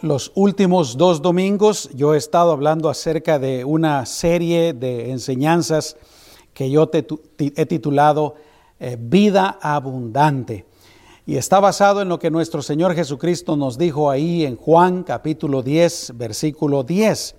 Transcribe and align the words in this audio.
Los 0.00 0.30
últimos 0.36 0.96
dos 0.96 1.20
domingos 1.22 1.90
yo 1.92 2.14
he 2.14 2.18
estado 2.18 2.52
hablando 2.52 2.88
acerca 2.88 3.40
de 3.40 3.64
una 3.64 4.06
serie 4.06 4.72
de 4.72 5.10
enseñanzas 5.10 5.96
que 6.54 6.70
yo 6.70 6.88
he 6.92 7.66
titulado 7.66 8.36
eh, 8.78 8.96
Vida 8.96 9.58
Abundante. 9.60 10.66
Y 11.26 11.36
está 11.36 11.58
basado 11.58 12.00
en 12.00 12.08
lo 12.08 12.20
que 12.20 12.30
nuestro 12.30 12.62
Señor 12.62 12.94
Jesucristo 12.94 13.56
nos 13.56 13.76
dijo 13.76 14.08
ahí 14.08 14.44
en 14.44 14.54
Juan 14.54 15.02
capítulo 15.02 15.62
10, 15.62 16.12
versículo 16.16 16.84
10, 16.84 17.34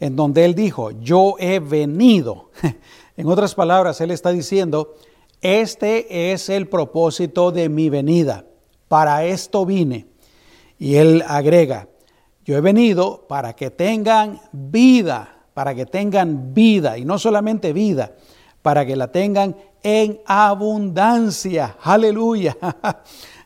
en 0.00 0.16
donde 0.16 0.46
Él 0.46 0.54
dijo, 0.54 0.92
yo 0.92 1.34
he 1.38 1.60
venido. 1.60 2.50
en 3.18 3.26
otras 3.28 3.54
palabras, 3.54 4.00
Él 4.00 4.10
está 4.10 4.30
diciendo, 4.30 4.94
este 5.42 6.32
es 6.32 6.48
el 6.48 6.66
propósito 6.66 7.52
de 7.52 7.68
mi 7.68 7.90
venida. 7.90 8.46
Para 8.88 9.26
esto 9.26 9.66
vine. 9.66 10.06
Y 10.80 10.94
Él 10.94 11.22
agrega, 11.28 11.89
yo 12.50 12.56
he 12.56 12.60
venido 12.60 13.26
para 13.28 13.54
que 13.54 13.70
tengan 13.70 14.40
vida, 14.50 15.36
para 15.54 15.72
que 15.72 15.86
tengan 15.86 16.52
vida, 16.52 16.98
y 16.98 17.04
no 17.04 17.16
solamente 17.16 17.72
vida, 17.72 18.14
para 18.60 18.84
que 18.84 18.96
la 18.96 19.12
tengan 19.12 19.54
en 19.84 20.20
abundancia. 20.26 21.76
Aleluya. 21.80 22.56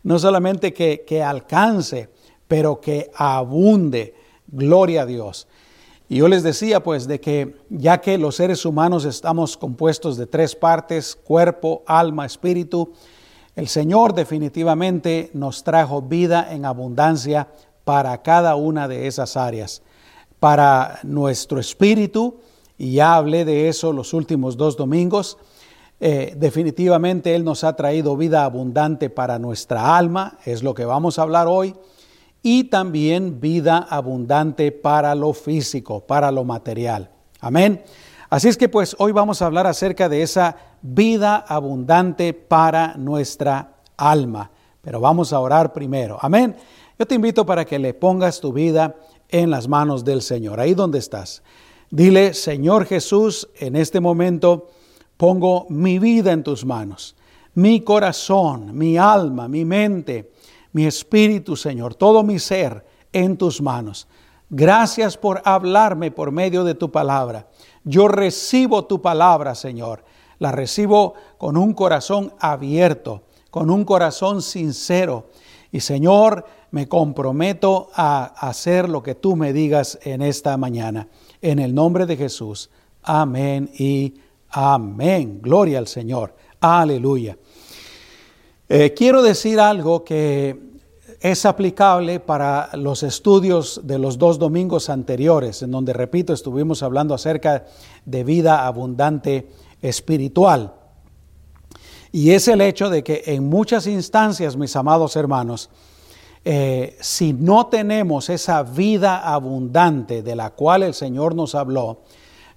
No 0.04 0.18
solamente 0.18 0.74
que, 0.74 1.22
alcance, 1.22 2.10
pero 2.46 2.78
que 2.78 3.10
abunde. 3.14 4.14
Gloria 4.46 5.02
a 5.02 5.06
Dios. 5.06 5.48
Y 6.10 6.16
yo 6.16 6.28
les 6.28 6.42
decía 6.42 6.82
pues 6.82 7.08
de 7.08 7.20
que 7.20 7.56
ya 7.70 8.02
que 8.02 8.18
los 8.18 8.36
seres 8.36 8.66
humanos 8.66 9.06
estamos 9.06 9.56
compuestos 9.56 10.18
de 10.18 10.26
tres 10.26 10.54
partes, 10.54 11.16
cuerpo, 11.16 11.82
alma, 11.86 12.26
espíritu, 12.26 12.92
el 13.56 13.66
Señor 13.66 14.12
definitivamente 14.12 15.30
nos 15.32 15.64
trajo 15.64 16.02
vida 16.02 16.52
en 16.52 16.66
abundancia 16.66 17.48
para 17.84 18.22
cada 18.22 18.56
una 18.56 18.88
de 18.88 19.06
esas 19.06 19.36
áreas. 19.36 19.82
Para 20.40 20.98
nuestro 21.02 21.60
espíritu, 21.60 22.40
y 22.76 22.94
ya 22.94 23.14
hablé 23.14 23.44
de 23.44 23.68
eso 23.68 23.92
los 23.92 24.12
últimos 24.12 24.56
dos 24.56 24.76
domingos, 24.76 25.38
eh, 26.00 26.34
definitivamente 26.36 27.34
Él 27.34 27.44
nos 27.44 27.64
ha 27.64 27.76
traído 27.76 28.16
vida 28.16 28.44
abundante 28.44 29.10
para 29.10 29.38
nuestra 29.38 29.96
alma, 29.96 30.38
es 30.44 30.62
lo 30.62 30.74
que 30.74 30.84
vamos 30.84 31.18
a 31.18 31.22
hablar 31.22 31.46
hoy, 31.46 31.74
y 32.42 32.64
también 32.64 33.40
vida 33.40 33.78
abundante 33.88 34.70
para 34.70 35.14
lo 35.14 35.32
físico, 35.32 36.00
para 36.00 36.30
lo 36.30 36.44
material. 36.44 37.10
Amén. 37.40 37.82
Así 38.28 38.48
es 38.48 38.56
que 38.56 38.68
pues 38.68 38.96
hoy 38.98 39.12
vamos 39.12 39.40
a 39.40 39.46
hablar 39.46 39.66
acerca 39.66 40.08
de 40.08 40.22
esa 40.22 40.56
vida 40.82 41.36
abundante 41.36 42.34
para 42.34 42.94
nuestra 42.96 43.74
alma. 43.96 44.50
Pero 44.82 45.00
vamos 45.00 45.32
a 45.32 45.40
orar 45.40 45.72
primero. 45.72 46.18
Amén. 46.20 46.54
Yo 46.98 47.06
te 47.06 47.16
invito 47.16 47.44
para 47.44 47.64
que 47.64 47.78
le 47.78 47.92
pongas 47.92 48.40
tu 48.40 48.52
vida 48.52 48.94
en 49.28 49.50
las 49.50 49.66
manos 49.66 50.04
del 50.04 50.22
Señor, 50.22 50.60
ahí 50.60 50.74
donde 50.74 50.98
estás. 50.98 51.42
Dile, 51.90 52.34
Señor 52.34 52.86
Jesús, 52.86 53.48
en 53.56 53.74
este 53.74 53.98
momento 54.00 54.68
pongo 55.16 55.66
mi 55.70 55.98
vida 55.98 56.32
en 56.32 56.44
tus 56.44 56.64
manos, 56.64 57.16
mi 57.54 57.80
corazón, 57.80 58.76
mi 58.76 58.96
alma, 58.96 59.48
mi 59.48 59.64
mente, 59.64 60.30
mi 60.72 60.86
espíritu, 60.86 61.56
Señor, 61.56 61.94
todo 61.94 62.22
mi 62.22 62.38
ser 62.38 62.84
en 63.12 63.36
tus 63.36 63.60
manos. 63.60 64.06
Gracias 64.50 65.16
por 65.16 65.42
hablarme 65.44 66.10
por 66.12 66.30
medio 66.30 66.62
de 66.62 66.74
tu 66.74 66.92
palabra. 66.92 67.48
Yo 67.82 68.06
recibo 68.06 68.84
tu 68.84 69.02
palabra, 69.02 69.54
Señor. 69.54 70.04
La 70.38 70.52
recibo 70.52 71.14
con 71.38 71.56
un 71.56 71.74
corazón 71.74 72.32
abierto, 72.38 73.22
con 73.50 73.70
un 73.70 73.84
corazón 73.84 74.42
sincero. 74.42 75.28
Y 75.72 75.80
Señor, 75.80 76.44
me 76.74 76.88
comprometo 76.88 77.88
a 77.94 78.24
hacer 78.48 78.88
lo 78.88 79.00
que 79.00 79.14
tú 79.14 79.36
me 79.36 79.52
digas 79.52 79.96
en 80.02 80.22
esta 80.22 80.56
mañana. 80.56 81.06
En 81.40 81.60
el 81.60 81.72
nombre 81.72 82.04
de 82.04 82.16
Jesús. 82.16 82.68
Amén 83.04 83.70
y 83.78 84.14
amén. 84.50 85.38
Gloria 85.40 85.78
al 85.78 85.86
Señor. 85.86 86.34
Aleluya. 86.58 87.38
Eh, 88.68 88.92
quiero 88.92 89.22
decir 89.22 89.60
algo 89.60 90.02
que 90.02 90.58
es 91.20 91.46
aplicable 91.46 92.18
para 92.18 92.70
los 92.72 93.04
estudios 93.04 93.82
de 93.84 94.00
los 94.00 94.18
dos 94.18 94.40
domingos 94.40 94.90
anteriores, 94.90 95.62
en 95.62 95.70
donde, 95.70 95.92
repito, 95.92 96.32
estuvimos 96.32 96.82
hablando 96.82 97.14
acerca 97.14 97.66
de 98.04 98.24
vida 98.24 98.66
abundante 98.66 99.48
espiritual. 99.80 100.74
Y 102.10 102.32
es 102.32 102.48
el 102.48 102.60
hecho 102.60 102.90
de 102.90 103.04
que 103.04 103.22
en 103.26 103.48
muchas 103.48 103.86
instancias, 103.86 104.56
mis 104.56 104.74
amados 104.74 105.14
hermanos, 105.14 105.70
eh, 106.44 106.96
si 107.00 107.32
no 107.32 107.68
tenemos 107.68 108.28
esa 108.28 108.62
vida 108.62 109.20
abundante 109.20 110.22
de 110.22 110.36
la 110.36 110.50
cual 110.50 110.82
el 110.82 110.92
Señor 110.92 111.34
nos 111.34 111.54
habló, 111.54 112.02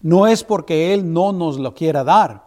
no 0.02 0.28
es 0.28 0.44
porque 0.44 0.94
Él 0.94 1.14
no 1.14 1.32
nos 1.32 1.58
lo 1.58 1.74
quiera 1.74 2.04
dar, 2.04 2.44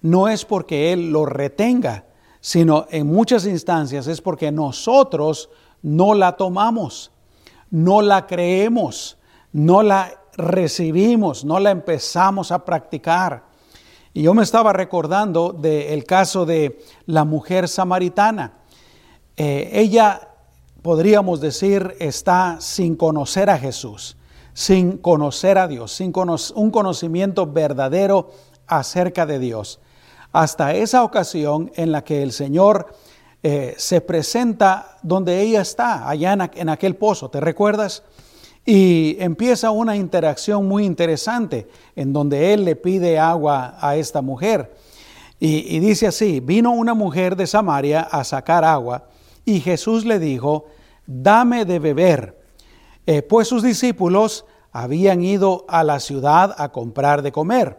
no 0.00 0.28
es 0.28 0.44
porque 0.44 0.92
Él 0.92 1.12
lo 1.12 1.26
retenga, 1.26 2.06
sino 2.40 2.86
en 2.90 3.06
muchas 3.06 3.44
instancias 3.44 4.06
es 4.06 4.22
porque 4.22 4.50
nosotros 4.50 5.50
no 5.82 6.14
la 6.14 6.36
tomamos, 6.36 7.12
no 7.70 8.00
la 8.00 8.26
creemos, 8.26 9.18
no 9.52 9.82
la 9.82 10.18
recibimos, 10.36 11.44
no 11.44 11.60
la 11.60 11.70
empezamos 11.70 12.50
a 12.52 12.64
practicar. 12.64 13.44
Y 14.14 14.22
yo 14.22 14.32
me 14.32 14.42
estaba 14.42 14.72
recordando 14.72 15.52
del 15.52 16.04
caso 16.04 16.46
de 16.46 16.82
la 17.06 17.24
mujer 17.24 17.68
samaritana. 17.68 18.54
Eh, 19.36 19.70
ella 19.72 20.29
podríamos 20.82 21.40
decir, 21.40 21.96
está 21.98 22.56
sin 22.60 22.96
conocer 22.96 23.50
a 23.50 23.58
Jesús, 23.58 24.16
sin 24.54 24.98
conocer 24.98 25.58
a 25.58 25.68
Dios, 25.68 25.92
sin 25.92 26.12
un 26.54 26.70
conocimiento 26.70 27.46
verdadero 27.46 28.30
acerca 28.66 29.26
de 29.26 29.38
Dios. 29.38 29.80
Hasta 30.32 30.74
esa 30.74 31.02
ocasión 31.02 31.70
en 31.74 31.92
la 31.92 32.04
que 32.04 32.22
el 32.22 32.32
Señor 32.32 32.94
eh, 33.42 33.74
se 33.78 34.00
presenta 34.00 34.98
donde 35.02 35.40
ella 35.40 35.60
está, 35.60 36.08
allá 36.08 36.32
en, 36.32 36.68
aquel 36.68 36.96
pozo, 36.96 37.30
¿te 37.30 37.40
recuerdas? 37.40 38.02
Y 38.64 39.16
empieza 39.18 39.70
una 39.70 39.96
interacción 39.96 40.68
muy 40.68 40.84
interesante 40.84 41.68
en 41.96 42.12
donde 42.12 42.52
Él 42.52 42.64
le 42.64 42.76
pide 42.76 43.18
agua 43.18 43.76
a 43.80 43.96
esta 43.96 44.22
mujer. 44.22 44.76
y 45.42 45.78
dice 45.78 46.06
así, 46.06 46.40
vino 46.40 46.70
una 46.70 46.92
mujer 46.92 47.34
de 47.34 47.46
Samaria 47.46 48.02
a 48.02 48.24
sacar 48.24 48.62
agua 48.62 49.04
y 49.50 49.60
Jesús 49.60 50.04
le 50.04 50.18
dijo, 50.18 50.66
dame 51.06 51.64
de 51.64 51.78
beber, 51.78 52.38
eh, 53.06 53.22
pues 53.22 53.48
sus 53.48 53.62
discípulos 53.62 54.44
habían 54.70 55.22
ido 55.22 55.64
a 55.68 55.82
la 55.82 55.98
ciudad 55.98 56.54
a 56.56 56.70
comprar 56.70 57.22
de 57.22 57.32
comer. 57.32 57.78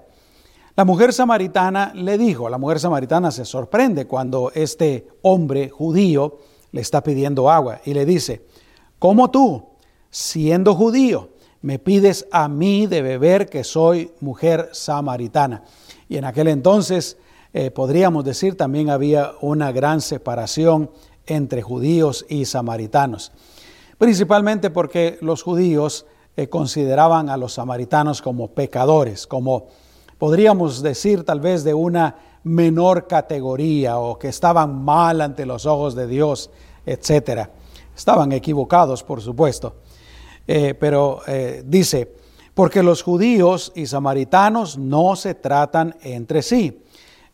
La 0.75 0.83
mujer 0.83 1.13
samaritana 1.13 1.93
le 1.95 2.17
dijo, 2.17 2.49
la 2.49 2.57
mujer 2.57 2.79
samaritana 2.79 3.31
se 3.31 3.45
sorprende 3.45 4.05
cuando 4.05 4.51
este 4.53 5.07
hombre 5.21 5.69
judío 5.69 6.39
le 6.71 6.81
está 6.81 7.03
pidiendo 7.03 7.49
agua 7.49 7.79
y 7.85 7.93
le 7.93 8.05
dice, 8.05 8.45
¿cómo 8.99 9.31
tú, 9.31 9.69
siendo 10.09 10.75
judío, 10.75 11.29
me 11.61 11.79
pides 11.79 12.27
a 12.31 12.49
mí 12.49 12.87
de 12.87 13.01
beber 13.01 13.47
que 13.49 13.63
soy 13.63 14.11
mujer 14.19 14.69
samaritana? 14.73 15.63
Y 16.09 16.17
en 16.17 16.25
aquel 16.25 16.47
entonces 16.49 17.17
eh, 17.53 17.69
podríamos 17.69 18.23
decir 18.23 18.55
también 18.55 18.89
había 18.89 19.33
una 19.41 19.71
gran 19.71 19.99
separación 19.99 20.89
entre 21.25 21.61
judíos 21.61 22.25
y 22.29 22.45
samaritanos, 22.45 23.31
principalmente 23.97 24.69
porque 24.69 25.17
los 25.21 25.43
judíos 25.43 26.05
eh, 26.37 26.47
consideraban 26.47 27.29
a 27.29 27.37
los 27.37 27.53
samaritanos 27.53 28.21
como 28.21 28.49
pecadores, 28.49 29.27
como 29.27 29.67
podríamos 30.17 30.81
decir 30.81 31.23
tal 31.23 31.39
vez 31.39 31.63
de 31.63 31.73
una 31.73 32.15
menor 32.43 33.07
categoría 33.07 33.97
o 33.97 34.17
que 34.17 34.29
estaban 34.29 34.83
mal 34.83 35.21
ante 35.21 35.45
los 35.45 35.65
ojos 35.65 35.95
de 35.95 36.07
Dios, 36.07 36.49
etc. 36.85 37.49
Estaban 37.95 38.31
equivocados, 38.31 39.03
por 39.03 39.21
supuesto. 39.21 39.75
Eh, 40.47 40.73
pero 40.73 41.21
eh, 41.27 41.63
dice, 41.65 42.15
porque 42.53 42.83
los 42.83 43.03
judíos 43.03 43.71
y 43.75 43.85
samaritanos 43.85 44.77
no 44.77 45.15
se 45.15 45.35
tratan 45.35 45.95
entre 46.01 46.41
sí. 46.41 46.81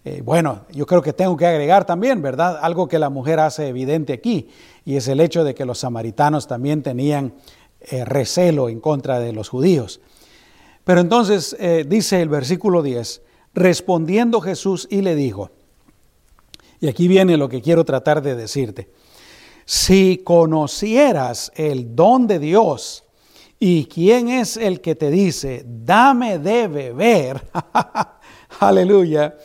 Eh, 0.09 0.21
bueno, 0.23 0.61
yo 0.71 0.85
creo 0.85 1.01
que 1.01 1.11
tengo 1.11 1.35
que 1.35 1.45
agregar 1.45 1.83
también, 1.83 2.21
¿verdad? 2.21 2.59
Algo 2.61 2.87
que 2.87 2.97
la 2.97 3.09
mujer 3.09 3.41
hace 3.41 3.67
evidente 3.67 4.13
aquí, 4.13 4.47
y 4.85 4.95
es 4.95 5.09
el 5.09 5.19
hecho 5.19 5.43
de 5.43 5.53
que 5.53 5.65
los 5.65 5.79
samaritanos 5.79 6.47
también 6.47 6.81
tenían 6.81 7.33
eh, 7.81 8.05
recelo 8.05 8.69
en 8.69 8.79
contra 8.79 9.19
de 9.19 9.33
los 9.33 9.49
judíos. 9.49 9.99
Pero 10.85 11.01
entonces 11.01 11.57
eh, 11.59 11.83
dice 11.85 12.21
el 12.21 12.29
versículo 12.29 12.83
10, 12.83 13.21
respondiendo 13.53 14.39
Jesús 14.39 14.87
y 14.89 15.01
le 15.01 15.13
dijo, 15.13 15.51
y 16.79 16.87
aquí 16.87 17.09
viene 17.09 17.35
lo 17.35 17.49
que 17.49 17.61
quiero 17.61 17.83
tratar 17.83 18.21
de 18.21 18.37
decirte, 18.37 18.89
si 19.65 20.21
conocieras 20.23 21.51
el 21.53 21.97
don 21.97 22.27
de 22.27 22.39
Dios 22.39 23.03
y 23.59 23.87
quién 23.87 24.29
es 24.29 24.55
el 24.55 24.79
que 24.79 24.95
te 24.95 25.11
dice, 25.11 25.65
dame 25.67 26.39
de 26.39 26.69
beber, 26.69 27.45
aleluya, 28.61 29.35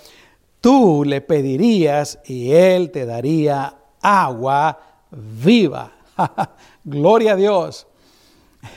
tú 0.62 1.04
le 1.04 1.20
pedirías 1.20 2.20
y 2.24 2.52
él 2.52 2.90
te 2.90 3.04
daría 3.04 3.76
agua 4.00 4.78
viva. 5.10 5.92
Gloria 6.84 7.32
a 7.32 7.36
Dios. 7.36 7.86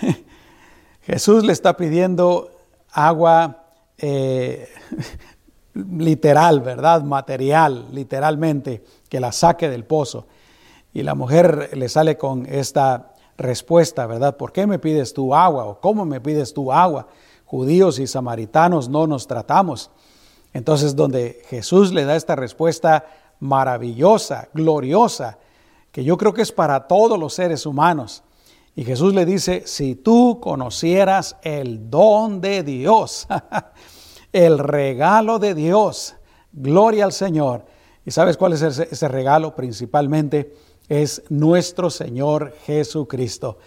Jesús 1.02 1.46
le 1.46 1.54
está 1.54 1.78
pidiendo 1.78 2.50
agua 2.92 3.68
eh, 3.98 4.68
literal, 5.74 6.62
¿verdad? 6.62 7.04
Material, 7.04 7.88
literalmente, 7.92 8.84
que 9.08 9.20
la 9.20 9.32
saque 9.32 9.70
del 9.70 9.86
pozo. 9.86 10.28
Y 10.92 11.04
la 11.04 11.14
mujer 11.14 11.78
le 11.78 11.88
sale 11.88 12.18
con 12.18 12.46
esta 12.48 13.14
respuesta, 13.38 14.08
¿verdad? 14.08 14.38
¿Por 14.38 14.52
qué 14.52 14.66
me 14.66 14.80
pides 14.80 15.14
tú 15.14 15.36
agua? 15.36 15.66
¿O 15.66 15.80
cómo 15.80 16.04
me 16.06 16.20
pides 16.20 16.54
tú 16.54 16.72
agua? 16.72 17.08
Judíos 17.46 18.00
y 18.00 18.08
samaritanos 18.08 18.90
no 18.90 19.06
nos 19.06 19.28
tratamos. 19.28 19.92
Entonces, 20.56 20.96
donde 20.96 21.42
Jesús 21.50 21.92
le 21.92 22.06
da 22.06 22.16
esta 22.16 22.34
respuesta 22.34 23.06
maravillosa, 23.42 24.48
gloriosa, 24.54 25.38
que 25.92 26.06
yo 26.06 26.16
creo 26.16 26.34
que 26.34 26.44
es 26.44 26.54
para 26.54 26.88
todos 26.88 27.20
los 27.20 27.34
seres 27.34 27.66
humanos. 27.66 28.24
Y 28.74 28.86
Jesús 28.86 29.14
le 29.14 29.26
dice, 29.26 29.64
si 29.66 29.96
tú 29.96 30.40
conocieras 30.42 31.36
el 31.42 31.90
don 31.90 32.40
de 32.40 32.64
Dios, 32.64 33.28
el 34.32 34.58
regalo 34.58 35.40
de 35.40 35.56
Dios, 35.56 36.16
gloria 36.54 37.04
al 37.04 37.12
Señor. 37.12 37.66
¿Y 38.06 38.12
sabes 38.12 38.38
cuál 38.38 38.54
es 38.54 38.62
ese, 38.62 38.88
ese 38.90 39.10
regalo? 39.10 39.56
Principalmente 39.56 40.56
es 40.88 41.22
nuestro 41.28 41.90
Señor 41.90 42.56
Jesucristo. 42.66 43.58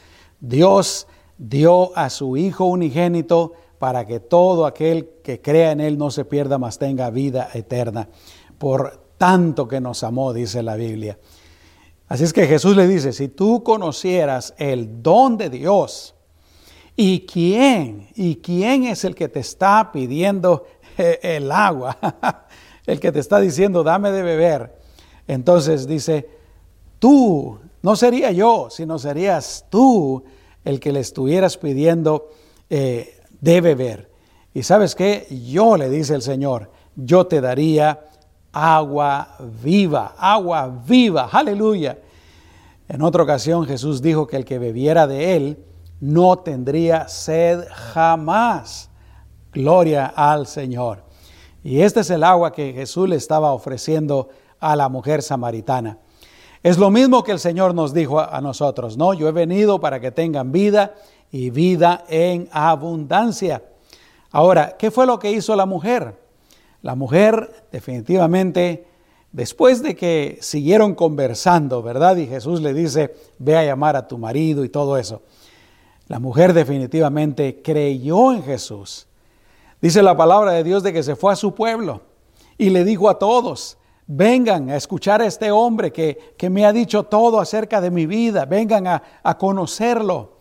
Dios 0.41 1.07
dio 1.37 1.95
a 1.99 2.09
su 2.09 2.39
Hijo 2.39 2.65
unigénito 2.65 3.53
para 3.79 4.07
que 4.07 4.21
todo 4.21 4.67
aquel 4.67 5.09
que 5.23 5.41
crea 5.41 5.73
en 5.73 5.81
Él 5.81 5.99
no 5.99 6.11
se 6.11 6.25
pierda, 6.25 6.59
mas 6.59 6.79
tenga 6.79 7.11
vida 7.11 7.49
eterna. 7.55 8.09
Por 8.59 9.09
tanto 9.17 9.69
que 9.69 9.81
nos 9.81 10.03
amó, 10.03 10.33
dice 10.33 10.63
la 10.63 10.77
Biblia. 10.77 11.19
Así 12.09 12.25
es 12.25 12.33
que 12.33 12.47
Jesús 12.47 12.75
le 12.77 12.87
dice, 12.87 13.13
si 13.13 13.29
tú 13.29 13.63
conocieras 13.63 14.55
el 14.57 15.03
don 15.03 15.37
de 15.37 15.51
Dios, 15.51 16.15
¿y 16.97 17.27
quién? 17.27 18.09
¿Y 18.15 18.37
quién 18.37 18.85
es 18.85 19.05
el 19.05 19.15
que 19.15 19.29
te 19.29 19.41
está 19.41 19.93
pidiendo 19.93 20.67
eh, 20.97 21.19
el 21.23 21.53
agua? 21.53 21.99
el 22.87 22.99
que 22.99 23.13
te 23.13 23.21
está 23.21 23.39
diciendo, 23.41 23.85
dame 23.85 24.11
de 24.11 24.23
beber. 24.23 24.79
Entonces 25.27 25.87
dice, 25.87 26.29
tú, 26.99 27.59
no 27.83 27.95
sería 27.95 28.33
yo, 28.33 28.69
sino 28.71 28.99
serías 28.99 29.67
tú 29.69 30.25
el 30.65 30.81
que 30.81 30.93
le 30.93 31.01
estuvieras 31.01 31.59
pidiendo 31.59 32.31
eh, 32.71 33.18
de 33.41 33.61
beber. 33.61 34.11
Y 34.55 34.63
sabes 34.63 34.95
qué, 34.95 35.27
yo 35.51 35.77
le 35.77 35.89
dice 35.89 36.15
el 36.15 36.23
Señor, 36.23 36.71
yo 36.97 37.27
te 37.27 37.41
daría 37.41 38.01
agua 38.53 39.37
viva, 39.63 40.15
agua 40.19 40.69
viva, 40.87 41.29
aleluya. 41.31 41.99
En 42.89 43.03
otra 43.03 43.23
ocasión 43.23 43.67
Jesús 43.67 44.01
dijo 44.01 44.27
que 44.27 44.37
el 44.37 44.45
que 44.45 44.59
bebiera 44.59 45.07
de 45.07 45.37
él 45.37 45.65
no 46.01 46.39
tendría 46.39 47.09
sed 47.09 47.65
jamás. 47.71 48.91
Gloria 49.53 50.07
al 50.07 50.47
Señor. 50.47 51.03
Y 51.63 51.81
este 51.81 52.01
es 52.01 52.11
el 52.11 52.25
agua 52.25 52.53
que 52.53 52.73
Jesús 52.73 53.09
le 53.09 53.17
estaba 53.17 53.53
ofreciendo 53.53 54.29
a 54.61 54.77
la 54.77 54.89
mujer 54.89 55.23
samaritana. 55.23 55.99
Es 56.63 56.79
lo 56.79 56.91
mismo 56.91 57.23
que 57.23 57.33
el 57.33 57.39
Señor 57.39 57.75
nos 57.75 57.95
dijo 57.95 58.21
a 58.21 58.41
nosotros, 58.41 58.97
¿no? 58.97 59.15
Yo 59.15 59.29
he 59.29 59.33
venido 59.33 59.81
para 59.81 60.01
que 60.01 60.11
tengan 60.11 60.51
vida 60.51 60.95
y 61.31 61.51
vida 61.51 62.05
en 62.09 62.49
abundancia. 62.53 63.63
Ahora, 64.31 64.77
¿qué 64.79 64.91
fue 64.91 65.07
lo 65.07 65.19
que 65.19 65.33
hizo 65.33 65.57
la 65.57 65.67
mujer? 65.67 66.19
La 66.83 66.95
mujer 66.95 67.67
definitivamente, 67.73 68.87
después 69.33 69.83
de 69.83 69.97
que 69.97 70.39
siguieron 70.41 70.95
conversando, 70.95 71.83
¿verdad? 71.83 72.17
Y 72.17 72.27
Jesús 72.27 72.61
le 72.61 72.75
dice, 72.75 73.15
ve 73.39 73.57
a 73.57 73.65
llamar 73.65 73.97
a 73.97 74.07
tu 74.07 74.19
marido 74.19 74.65
y 74.65 74.69
todo 74.69 74.97
eso. 74.97 75.23
La 76.07 76.19
mujer 76.19 76.53
definitivamente 76.55 77.61
creyó 77.63 78.33
en 78.33 78.43
Jesús. 78.43 79.07
Dice 79.81 80.03
la 80.03 80.17
palabra 80.17 80.53
de 80.53 80.65
Dios 80.65 80.83
de 80.83 80.93
que 80.93 81.03
se 81.03 81.17
fue 81.17 81.33
a 81.33 81.37
su 81.37 81.55
pueblo 81.55 82.01
y 82.57 82.71
le 82.71 82.85
dijo 82.85 83.09
a 83.09 83.19
todos, 83.19 83.79
vengan 84.07 84.71
a 84.71 84.77
escuchar 84.77 85.21
a 85.21 85.27
este 85.27 85.53
hombre 85.53 85.93
que, 85.93 86.51
me 86.51 86.67
ha 86.67 86.73
dicho 86.73 87.05
todo 87.05 87.39
acerca 87.39 87.81
de 87.81 87.91
mi 87.91 88.07
vida, 88.07 88.47
vengan 88.47 88.87
a, 88.87 89.39
conocerlo. 89.39 90.38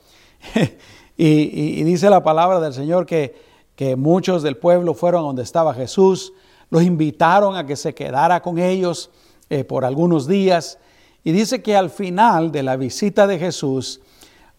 y 1.18 1.84
dice 1.84 2.10
la 2.10 2.24
palabra 2.24 2.60
del 2.60 2.74
Señor 2.74 3.06
que 3.06 3.48
que 3.78 3.96
muchos 3.96 4.42
del 4.42 4.58
pueblo 4.58 4.96
fueron 4.96 5.22
donde 5.22 5.44
estaba 5.44 5.72
Jesús, 5.72 6.34
los 6.72 6.82
invitaron 6.82 7.56
a 7.56 7.66
que 7.68 7.76
se 7.76 7.94
quedara 7.94 8.42
con 8.42 8.58
ellos 8.58 9.12
eh, 9.52 9.64
por 9.64 9.86
algunos 9.86 10.28
días. 10.28 10.80
Y 11.24 11.32
dice 11.32 11.62
que 11.62 11.78
al 11.78 11.92
final 11.92 12.52
de 12.52 12.64
la 12.64 12.76
visita 12.76 13.28
de 13.28 13.38
Jesús, 13.38 14.02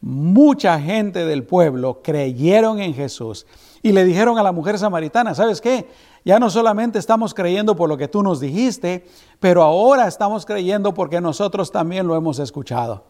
mucha 0.00 0.80
gente 0.80 1.26
del 1.26 1.42
pueblo 1.42 2.00
creyeron 2.00 2.78
en 2.78 2.94
Jesús 2.94 3.44
y 3.82 3.90
le 3.90 4.04
dijeron 4.04 4.38
a 4.38 4.44
la 4.44 4.52
mujer 4.52 4.78
samaritana, 4.78 5.34
¿sabes 5.34 5.60
qué? 5.60 5.88
Ya 6.25 6.38
no 6.38 6.48
solamente 6.48 7.00
estamos 7.00 7.34
creyendo 7.34 7.75
por 7.75 7.88
lo 7.88 7.96
que 7.96 8.06
tú 8.06 8.22
nos 8.22 8.38
dijiste, 8.38 9.04
pero 9.40 9.64
ahora 9.64 10.06
estamos 10.06 10.46
creyendo 10.46 10.94
porque 10.94 11.20
nosotros 11.20 11.72
también 11.72 12.06
lo 12.06 12.14
hemos 12.14 12.38
escuchado. 12.38 13.02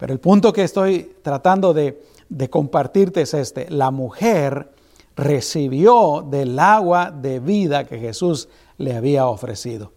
Pero 0.00 0.14
el 0.14 0.18
punto 0.18 0.50
que 0.50 0.64
estoy 0.64 1.14
tratando 1.20 1.74
de, 1.74 2.00
compartirte 2.48 3.20
es 3.20 3.34
este, 3.34 3.68
la 3.68 3.90
mujer 3.90 4.70
recibió 5.14 6.26
del 6.26 6.58
agua 6.58 7.10
de 7.10 7.38
vida 7.38 7.84
que 7.84 7.98
Jesús 7.98 8.48
le 8.78 8.94
había 8.94 9.26
ofrecido. 9.26 9.92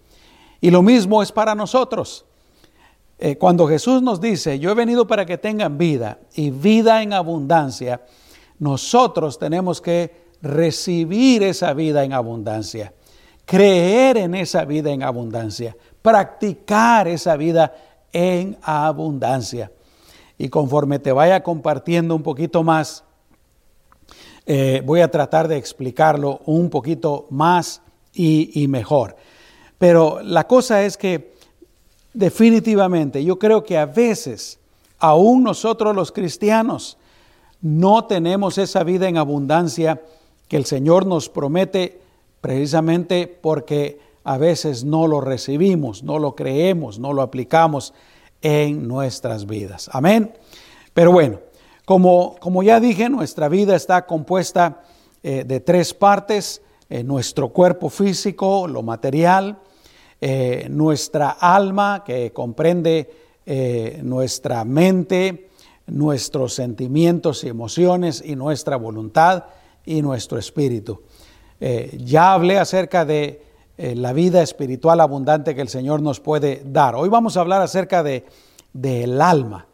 Y 0.60 0.72
lo 0.72 0.82
mismo 0.82 1.24
es 1.24 1.32
para 1.32 1.56
nosotros. 1.56 2.26
Eh, 3.18 3.38
cuando 3.38 3.66
Jesús 3.66 4.02
nos 4.02 4.20
dice, 4.20 4.60
yo 4.60 4.72
he 4.72 4.74
venido 4.74 5.08
para 5.08 5.26
que 5.26 5.38
tengan 5.38 5.78
vida 5.78 6.20
y 6.36 6.52
vida 6.52 7.02
en 7.02 7.14
abundancia, 7.14 8.02
nosotros 8.60 9.40
tenemos 9.40 9.80
que 9.80 10.24
recibir 10.42 11.44
esa 11.44 11.74
vida 11.74 12.04
en 12.04 12.12
abundancia, 12.12 12.94
creer 13.46 14.18
en 14.18 14.36
esa 14.36 14.66
vida 14.66 14.92
en 14.92 15.02
abundancia, 15.02 15.78
practicar 16.02 17.08
esa 17.08 17.38
vida 17.38 17.74
en 18.12 18.58
abundancia. 18.64 19.72
Y 20.38 20.50
conforme 20.50 21.00
te 21.00 21.12
vaya 21.12 21.44
compartiendo 21.44 22.16
un 22.16 22.24
poquito 22.24 22.64
más, 22.64 23.04
eh, 24.46 24.82
voy 24.86 25.00
a 25.00 25.10
tratar 25.10 25.48
de 25.48 25.58
explicarlo 25.58 26.42
un 26.46 26.70
poquito 26.70 27.28
más 27.30 27.82
y, 28.14 28.68
mejor. 28.68 29.16
Pero 29.78 30.22
la 30.22 30.48
cosa 30.48 30.84
es 30.84 30.98
que 30.98 31.34
definitivamente 32.14 33.24
yo 33.24 33.40
creo 33.40 33.64
que 33.64 33.78
a 33.78 33.86
veces, 33.86 34.60
aún 35.00 35.44
nosotros 35.44 35.96
los 35.96 36.12
cristianos, 36.12 36.98
no 37.62 38.06
tenemos 38.06 38.58
esa 38.58 38.84
vida 38.84 39.08
en 39.08 39.18
abundancia 39.18 40.02
que 40.50 40.58
el 40.58 40.66
Señor 40.66 41.06
nos 41.06 41.30
promete 41.30 42.02
precisamente 42.42 43.28
porque 43.28 44.00
a 44.26 44.38
veces 44.38 44.84
no 44.84 45.08
lo 45.08 45.22
recibimos, 45.22 46.04
no 46.04 46.20
lo 46.20 46.36
creemos, 46.36 47.00
no 47.00 47.14
lo 47.14 47.22
aplicamos 47.22 47.94
en 48.44 48.88
nuestras 48.88 49.48
vidas. 49.48 49.90
Amén. 49.92 50.34
Pero 50.94 51.12
bueno, 51.12 51.40
como, 51.86 52.64
ya 52.64 52.80
dije, 52.80 53.10
nuestra 53.10 53.50
vida 53.50 53.76
está 53.76 54.06
compuesta 54.06 54.84
eh, 55.24 55.44
de 55.46 55.60
tres 55.62 55.94
partes, 55.94 56.62
eh, 56.90 57.04
nuestro 57.04 57.50
cuerpo 57.50 57.90
físico, 57.90 58.68
lo 58.68 58.84
material, 58.84 59.58
eh, 60.22 60.68
nuestra 60.70 61.32
alma, 61.32 62.04
que 62.06 62.32
comprende 62.32 63.24
nuestra 64.04 64.64
mente, 64.64 65.50
nuestros 65.86 66.54
sentimientos 66.54 67.44
y 67.44 67.50
emociones 67.50 68.24
y 68.26 68.38
nuestra 68.38 68.78
voluntad 68.78 69.44
y 69.86 70.02
nuestro 70.02 70.38
espíritu. 70.38 71.02
ya 71.60 72.32
hablé 72.32 72.58
acerca 72.58 73.04
de 73.04 73.42
la 73.84 74.14
vida 74.14 74.42
espiritual 74.42 75.02
abundante 75.02 75.54
que 75.54 75.62
el 75.62 75.68
Señor 75.68 76.02
nos 76.02 76.22
puede 76.22 76.64
dar. 76.66 76.96
Hoy 76.96 77.10
vamos 77.10 77.36
a 77.36 77.42
hablar 77.42 77.62
acerca 77.62 78.02
de 78.02 78.26
del 78.72 79.22
alma, 79.22 79.68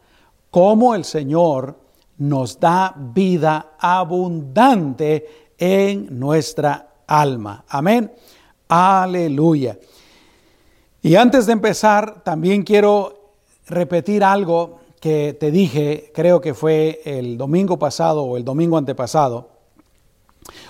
cómo 0.50 0.94
el 0.94 1.04
Señor 1.04 1.78
nos 2.18 2.60
da 2.60 2.94
vida 2.96 3.76
abundante 3.78 5.52
en 5.56 6.18
nuestra 6.18 6.88
alma. 7.06 7.64
Amén. 7.68 8.12
Aleluya. 8.68 9.78
Y 11.02 11.14
antes 11.14 11.46
de 11.46 11.52
empezar, 11.52 12.22
también 12.22 12.62
quiero 12.62 13.36
repetir 13.66 14.22
algo 14.22 14.80
que 15.00 15.34
te 15.38 15.50
dije, 15.50 16.12
creo 16.14 16.42
que 16.42 16.52
fue 16.52 17.00
el 17.04 17.38
domingo 17.38 17.78
pasado 17.78 18.22
o 18.22 18.36
el 18.36 18.44
domingo 18.44 18.76
antepasado, 18.76 19.48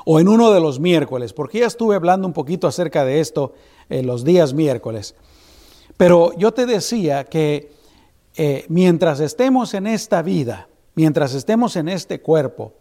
o 0.04 0.20
en 0.20 0.28
uno 0.28 0.52
de 0.52 0.60
los 0.60 0.80
miércoles, 0.80 1.32
porque 1.32 1.60
ya 1.60 1.66
estuve 1.66 1.96
hablando 1.96 2.26
un 2.26 2.32
poquito 2.32 2.66
acerca 2.66 3.04
de 3.04 3.20
esto 3.20 3.54
en 3.88 4.06
los 4.06 4.24
días 4.24 4.54
miércoles. 4.54 5.14
Pero 5.96 6.32
yo 6.38 6.52
te 6.52 6.66
decía 6.66 7.24
que 7.24 7.72
eh, 8.36 8.64
mientras 8.68 9.20
estemos 9.20 9.74
en 9.74 9.86
esta 9.86 10.22
vida, 10.22 10.68
mientras 10.94 11.34
estemos 11.34 11.76
en 11.76 11.88
este 11.88 12.20
cuerpo, 12.20 12.74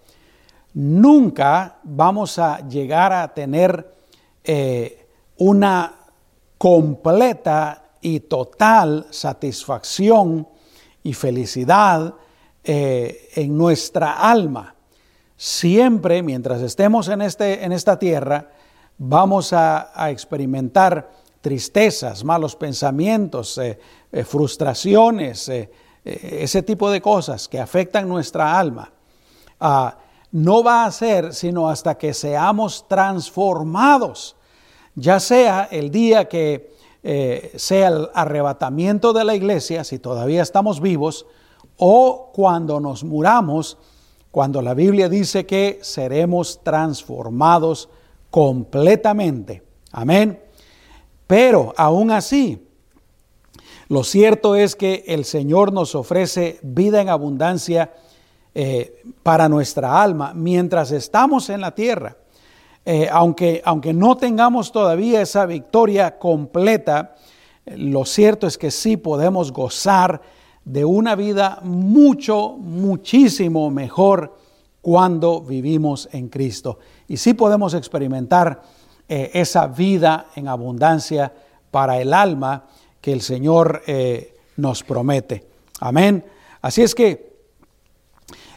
nunca 0.73 1.79
vamos 1.83 2.39
a 2.39 2.67
llegar 2.67 3.11
a 3.11 3.33
tener 3.33 3.93
eh, 4.43 5.07
una 5.37 5.95
completa 6.57 7.91
y 8.01 8.21
total 8.21 9.07
satisfacción 9.09 10.47
y 11.03 11.13
felicidad 11.13 12.13
eh, 12.63 13.29
en 13.35 13.57
nuestra 13.57 14.13
alma. 14.13 14.75
Siempre, 15.41 16.21
mientras 16.21 16.61
estemos 16.61 17.07
en, 17.07 17.21
este, 17.21 17.63
en 17.63 17.71
esta 17.71 17.97
tierra, 17.97 18.49
vamos 18.97 19.53
a, 19.53 19.89
experimentar 20.09 21.11
tristezas, 21.39 22.25
malos 22.25 22.57
pensamientos, 22.57 23.57
eh, 23.57 23.79
eh, 24.11 24.25
frustraciones, 24.25 25.49
ese 26.03 26.61
tipo 26.63 26.91
de 26.91 26.99
cosas 26.99 27.47
que 27.47 27.57
afectan 27.57 28.09
nuestra 28.09 28.59
alma. 28.59 28.91
Ah, 29.61 29.97
no 30.33 30.61
va 30.61 30.83
a 30.83 30.91
ser 30.91 31.33
sino 31.33 31.69
hasta 31.69 31.97
que 31.97 32.13
seamos 32.13 32.85
transformados, 32.89 34.35
ya 34.95 35.21
sea 35.21 35.69
el 35.71 35.89
día 35.89 36.27
que 36.27 36.75
sea 37.55 37.87
el 37.87 38.09
arrebatamiento 38.13 39.13
de 39.13 39.23
la 39.23 39.35
iglesia, 39.35 39.85
si 39.85 39.99
todavía 39.99 40.41
estamos 40.41 40.81
vivos, 40.81 41.25
o 41.77 42.29
cuando 42.33 42.81
nos 42.81 43.05
muramos, 43.05 43.77
cuando 44.31 44.61
la 44.61 44.73
Biblia 44.73 45.09
dice 45.09 45.45
que 45.45 45.79
seremos 45.81 46.61
transformados 46.63 47.89
completamente. 48.29 49.63
Amén. 49.91 50.41
Pero 51.25 51.73
aún 51.77 52.11
así, 52.11 52.67
lo 53.87 54.03
cierto 54.03 54.55
es 54.55 54.75
que 54.75 55.03
el 55.07 55.25
Señor 55.25 55.73
nos 55.73 55.95
ofrece 55.95 56.59
vida 56.61 57.01
en 57.01 57.09
abundancia 57.09 57.93
eh, 58.53 59.03
para 59.23 59.49
nuestra 59.49 60.01
alma 60.01 60.33
mientras 60.35 60.91
estamos 60.91 61.49
en 61.49 61.61
la 61.61 61.73
tierra. 61.73 62.17
Eh, 62.85 63.07
aunque, 63.11 63.61
aunque 63.65 63.93
no 63.93 64.17
tengamos 64.17 64.71
todavía 64.71 65.21
esa 65.21 65.45
victoria 65.45 66.17
completa, 66.17 67.15
lo 67.65 68.05
cierto 68.05 68.47
es 68.47 68.57
que 68.57 68.71
sí 68.71 68.97
podemos 68.97 69.51
gozar 69.51 70.21
de 70.69 70.85
una 70.85 71.15
vida 71.15 71.61
mucho, 71.63 72.55
muchísimo 72.59 73.71
mejor 73.71 74.37
cuando 74.81 75.41
vivimos 75.41 76.07
en 76.11 76.29
Cristo. 76.29 76.77
Y 77.07 77.17
sí 77.17 77.33
podemos 77.33 77.73
experimentar 77.73 78.61
eh, 79.07 79.31
esa 79.33 79.65
vida 79.65 80.27
en 80.35 80.47
abundancia 80.47 81.33
para 81.71 81.99
el 81.99 82.13
alma 82.13 82.67
que 83.01 83.11
el 83.11 83.21
Señor 83.21 83.81
eh, 83.87 84.35
nos 84.57 84.83
promete. 84.83 85.43
Amén. 85.79 86.23
Así 86.61 86.83
es 86.83 86.93
que 86.93 87.33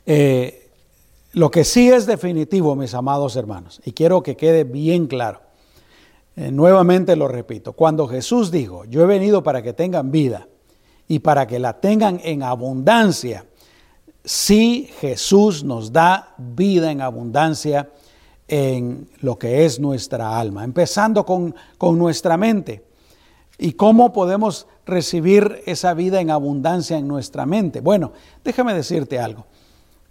eh, 0.04 0.70
lo 1.32 1.50
que 1.50 1.64
sí 1.64 1.90
es 1.90 2.04
definitivo, 2.04 2.76
mis 2.76 2.92
amados 2.92 3.36
hermanos, 3.36 3.80
y 3.86 3.92
quiero 3.92 4.22
que 4.22 4.36
quede 4.36 4.64
bien 4.64 5.06
claro, 5.06 5.40
nuevamente 6.36 7.16
lo 7.16 7.28
repito, 7.28 7.72
cuando 7.72 8.06
Jesús 8.06 8.50
dijo, 8.50 8.84
yo 8.84 9.02
he 9.02 9.06
venido 9.06 9.42
para 9.42 9.62
que 9.62 9.72
tengan 9.72 10.10
vida 10.10 10.48
y 11.12 11.18
para 11.18 11.46
que 11.46 11.58
la 11.58 11.78
tengan 11.78 12.18
en 12.24 12.42
abundancia. 12.42 13.44
Si 14.24 14.88
Jesús 14.98 15.62
nos 15.62 15.92
da 15.92 16.34
vida 16.38 16.90
en 16.90 17.02
abundancia 17.02 17.90
en 18.48 19.10
lo 19.20 19.38
que 19.38 19.66
es 19.66 19.78
nuestra 19.78 20.40
alma, 20.40 20.64
empezando 20.64 21.26
con, 21.26 21.54
con 21.76 21.98
nuestra 21.98 22.38
mente. 22.38 22.86
¿Y 23.58 23.74
cómo 23.74 24.10
podemos 24.14 24.66
recibir 24.86 25.62
esa 25.66 25.92
vida 25.92 26.18
en 26.18 26.30
abundancia 26.30 26.96
en 26.96 27.06
nuestra 27.06 27.44
mente? 27.44 27.82
Bueno, 27.82 28.12
déjame 28.42 28.72
decirte 28.72 29.18
algo. 29.18 29.44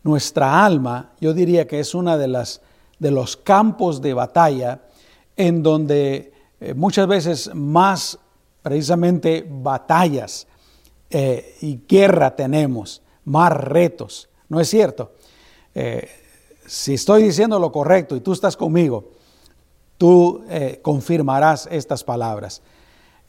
Nuestra 0.03 0.63
alma, 0.63 1.13
yo 1.19 1.33
diría 1.33 1.65
que 1.65 1.79
es 1.79 1.95
una 1.95 2.15
de 2.15 2.47
de 2.99 3.09
los 3.09 3.37
campos 3.37 4.03
de 4.03 4.13
batalla 4.13 4.81
en 5.35 5.63
donde 5.63 6.31
eh, 6.59 6.75
muchas 6.75 7.07
veces 7.07 7.49
más 7.55 8.19
precisamente 8.61 9.43
batallas 9.49 10.45
eh, 11.13 11.57
y 11.61 11.81
guerra 11.87 12.33
tenemos, 12.37 13.01
más 13.25 13.51
retos. 13.51 14.29
¿No 14.47 14.61
es 14.61 14.69
cierto? 14.69 15.11
Eh, 15.75 16.07
si 16.65 16.93
estoy 16.93 17.23
diciendo 17.23 17.59
lo 17.59 17.69
correcto 17.69 18.15
y 18.15 18.21
tú 18.21 18.31
estás 18.31 18.55
conmigo, 18.55 19.11
tú 19.97 20.41
eh, 20.47 20.79
confirmarás 20.81 21.67
estas 21.69 22.03
palabras. 22.03 22.61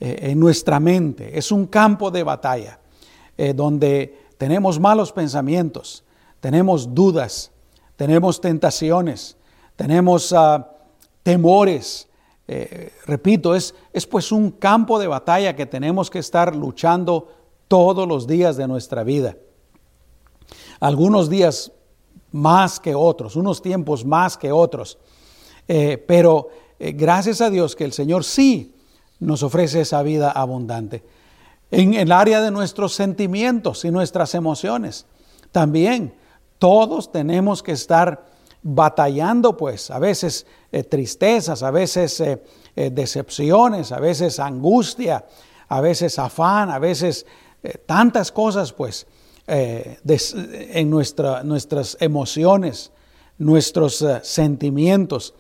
en 0.04 0.40
nuestra 0.40 0.80
mente 0.80 1.38
es 1.38 1.52
un 1.52 1.66
campo 1.66 2.10
de 2.10 2.24
batalla 2.24 2.80
donde 3.54 4.18
tenemos 4.36 4.80
malos 4.80 5.12
pensamientos, 5.12 6.02
tenemos 6.40 6.92
dudas, 6.92 7.52
tenemos 7.94 8.40
tentaciones, 8.40 9.36
tenemos 9.76 10.32
ah, 10.32 10.68
temores. 11.22 12.08
repito, 13.06 13.54
es, 13.54 13.76
es 13.92 14.06
pues 14.08 14.32
un 14.32 14.50
campo 14.50 14.98
de 14.98 15.06
batalla 15.06 15.54
que 15.54 15.66
tenemos 15.66 16.10
que 16.10 16.18
estar 16.18 16.56
luchando 16.56 17.28
todos 17.72 18.06
los 18.06 18.26
días 18.26 18.58
de 18.58 18.68
nuestra 18.68 19.02
vida. 19.02 19.34
Algunos 20.78 21.30
días 21.30 21.72
más 22.30 22.78
que 22.78 22.94
otros, 22.94 23.34
unos 23.34 23.62
tiempos 23.62 24.04
más 24.04 24.36
que 24.36 24.52
otros. 24.52 24.98
Eh, 25.66 25.96
pero 26.06 26.50
eh, 26.78 26.92
gracias 26.92 27.40
a 27.40 27.48
Dios 27.48 27.74
que 27.74 27.84
el 27.84 27.94
Señor 27.94 28.24
sí 28.24 28.74
nos 29.20 29.42
ofrece 29.42 29.80
esa 29.80 30.02
vida 30.02 30.30
abundante. 30.30 31.02
En 31.70 31.94
el 31.94 32.12
área 32.12 32.42
de 32.42 32.50
nuestros 32.50 32.92
sentimientos 32.92 33.86
y 33.86 33.90
nuestras 33.90 34.34
emociones, 34.34 35.06
también 35.50 36.14
todos 36.58 37.10
tenemos 37.10 37.62
que 37.62 37.72
estar 37.72 38.26
batallando, 38.62 39.56
pues, 39.56 39.90
a 39.90 39.98
veces 39.98 40.46
eh, 40.72 40.82
tristezas, 40.82 41.62
a 41.62 41.70
veces 41.70 42.22
decepciones, 42.74 43.92
a 43.92 43.98
veces 43.98 44.38
angustia, 44.40 45.24
a 45.68 45.80
veces 45.80 46.18
afán, 46.18 46.68
a 46.68 46.78
veces 46.78 47.24
eh, 47.64 47.78
tantas 47.86 48.32
cosas 48.32 48.72
pues 48.72 49.06
eh, 49.46 49.98
en 50.04 50.90
nuestra, 50.90 51.44
nuestras 51.44 51.96
emociones, 52.00 52.90
nuestros 53.38 54.02
eh, 54.02 54.18
sentimientos, 54.22 55.34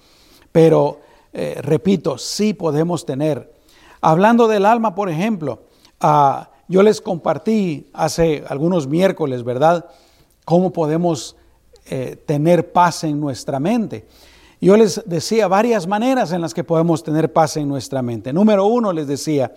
pero 0.52 1.00
repito, 1.32 2.18
sí 2.18 2.52
podemos 2.52 3.06
tener. 3.06 3.54
Hablando 4.02 4.48
del 4.48 4.66
alma, 4.66 4.94
por 4.94 5.08
ejemplo, 5.08 5.62
ah, 5.98 6.50
yo 6.68 6.82
les 6.82 7.00
compartí 7.00 7.88
hace 7.94 8.44
algunos 8.46 8.86
miércoles, 8.86 9.42
¿verdad? 9.42 9.86
Cómo 10.44 10.74
podemos 10.74 11.36
tener 12.26 12.70
paz 12.70 13.04
en 13.04 13.18
nuestra 13.18 13.58
mente. 13.58 14.06
Yo 14.60 14.76
les 14.76 15.02
decía 15.06 15.48
varias 15.48 15.86
maneras 15.86 16.32
en 16.32 16.42
las 16.42 16.52
que 16.52 16.64
podemos 16.64 17.02
tener 17.02 17.32
paz 17.32 17.56
en 17.56 17.66
nuestra 17.66 18.02
mente. 18.02 18.30
Número 18.30 18.66
uno, 18.66 18.92
les 18.92 19.06
decía, 19.06 19.54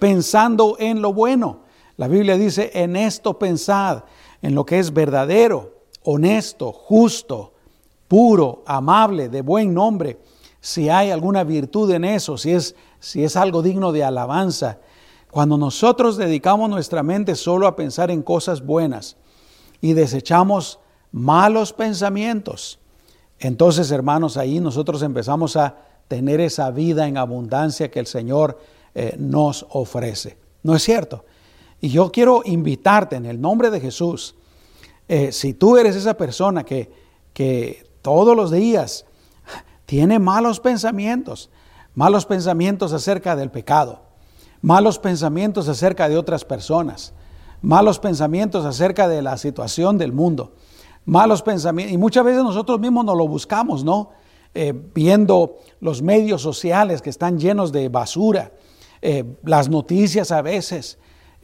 pensando 0.00 0.76
en 0.80 1.00
lo 1.00 1.12
bueno. 1.12 1.63
La 1.96 2.08
Biblia 2.08 2.36
dice, 2.36 2.70
en 2.74 2.96
esto 2.96 3.38
pensad, 3.38 4.04
en 4.42 4.54
lo 4.54 4.66
que 4.66 4.78
es 4.78 4.92
verdadero, 4.92 5.74
honesto, 6.02 6.72
justo, 6.72 7.52
puro, 8.08 8.62
amable, 8.66 9.28
de 9.28 9.42
buen 9.42 9.72
nombre. 9.72 10.18
Si 10.60 10.88
hay 10.88 11.10
alguna 11.10 11.44
virtud 11.44 11.90
en 11.92 12.04
eso, 12.04 12.36
si 12.36 12.52
es, 12.52 12.74
si 12.98 13.24
es 13.24 13.36
algo 13.36 13.62
digno 13.62 13.92
de 13.92 14.04
alabanza. 14.04 14.78
Cuando 15.30 15.56
nosotros 15.56 16.16
dedicamos 16.16 16.70
nuestra 16.70 17.02
mente 17.02 17.34
solo 17.34 17.66
a 17.66 17.76
pensar 17.76 18.10
en 18.10 18.22
cosas 18.22 18.64
buenas 18.64 19.16
y 19.80 19.92
desechamos 19.92 20.78
malos 21.12 21.72
pensamientos, 21.72 22.78
entonces 23.38 23.90
hermanos, 23.90 24.36
ahí 24.36 24.60
nosotros 24.60 25.02
empezamos 25.02 25.56
a 25.56 25.76
tener 26.08 26.40
esa 26.40 26.70
vida 26.70 27.08
en 27.08 27.18
abundancia 27.18 27.90
que 27.90 28.00
el 28.00 28.06
Señor 28.06 28.58
eh, 28.94 29.16
nos 29.18 29.66
ofrece. 29.70 30.38
¿No 30.62 30.74
es 30.74 30.82
cierto? 30.82 31.24
Y 31.84 31.90
yo 31.90 32.10
quiero 32.10 32.40
invitarte 32.46 33.16
en 33.16 33.26
el 33.26 33.38
nombre 33.38 33.68
de 33.68 33.78
Jesús, 33.78 34.36
eh, 35.06 35.32
si 35.32 35.52
tú 35.52 35.76
eres 35.76 35.94
esa 35.94 36.14
persona 36.14 36.64
que, 36.64 36.90
que 37.34 37.86
todos 38.00 38.34
los 38.34 38.50
días 38.50 39.04
tiene 39.84 40.18
malos 40.18 40.60
pensamientos, 40.60 41.50
malos 41.94 42.24
pensamientos 42.24 42.94
acerca 42.94 43.36
del 43.36 43.50
pecado, 43.50 44.00
malos 44.62 44.98
pensamientos 44.98 45.68
acerca 45.68 46.08
de 46.08 46.16
otras 46.16 46.46
personas, 46.46 47.12
malos 47.60 47.98
pensamientos 47.98 48.64
acerca 48.64 49.06
de 49.06 49.20
la 49.20 49.36
situación 49.36 49.98
del 49.98 50.14
mundo, 50.14 50.54
malos 51.04 51.42
pensamientos, 51.42 51.92
y 51.92 51.98
muchas 51.98 52.24
veces 52.24 52.42
nosotros 52.44 52.80
mismos 52.80 53.04
nos 53.04 53.18
lo 53.18 53.28
buscamos, 53.28 53.84
¿no? 53.84 54.08
Eh, 54.54 54.72
viendo 54.94 55.58
los 55.80 56.00
medios 56.00 56.40
sociales 56.40 57.02
que 57.02 57.10
están 57.10 57.38
llenos 57.38 57.72
de 57.72 57.90
basura, 57.90 58.52
eh, 59.02 59.36
las 59.42 59.68
noticias 59.68 60.30
a 60.30 60.40
veces, 60.40 60.96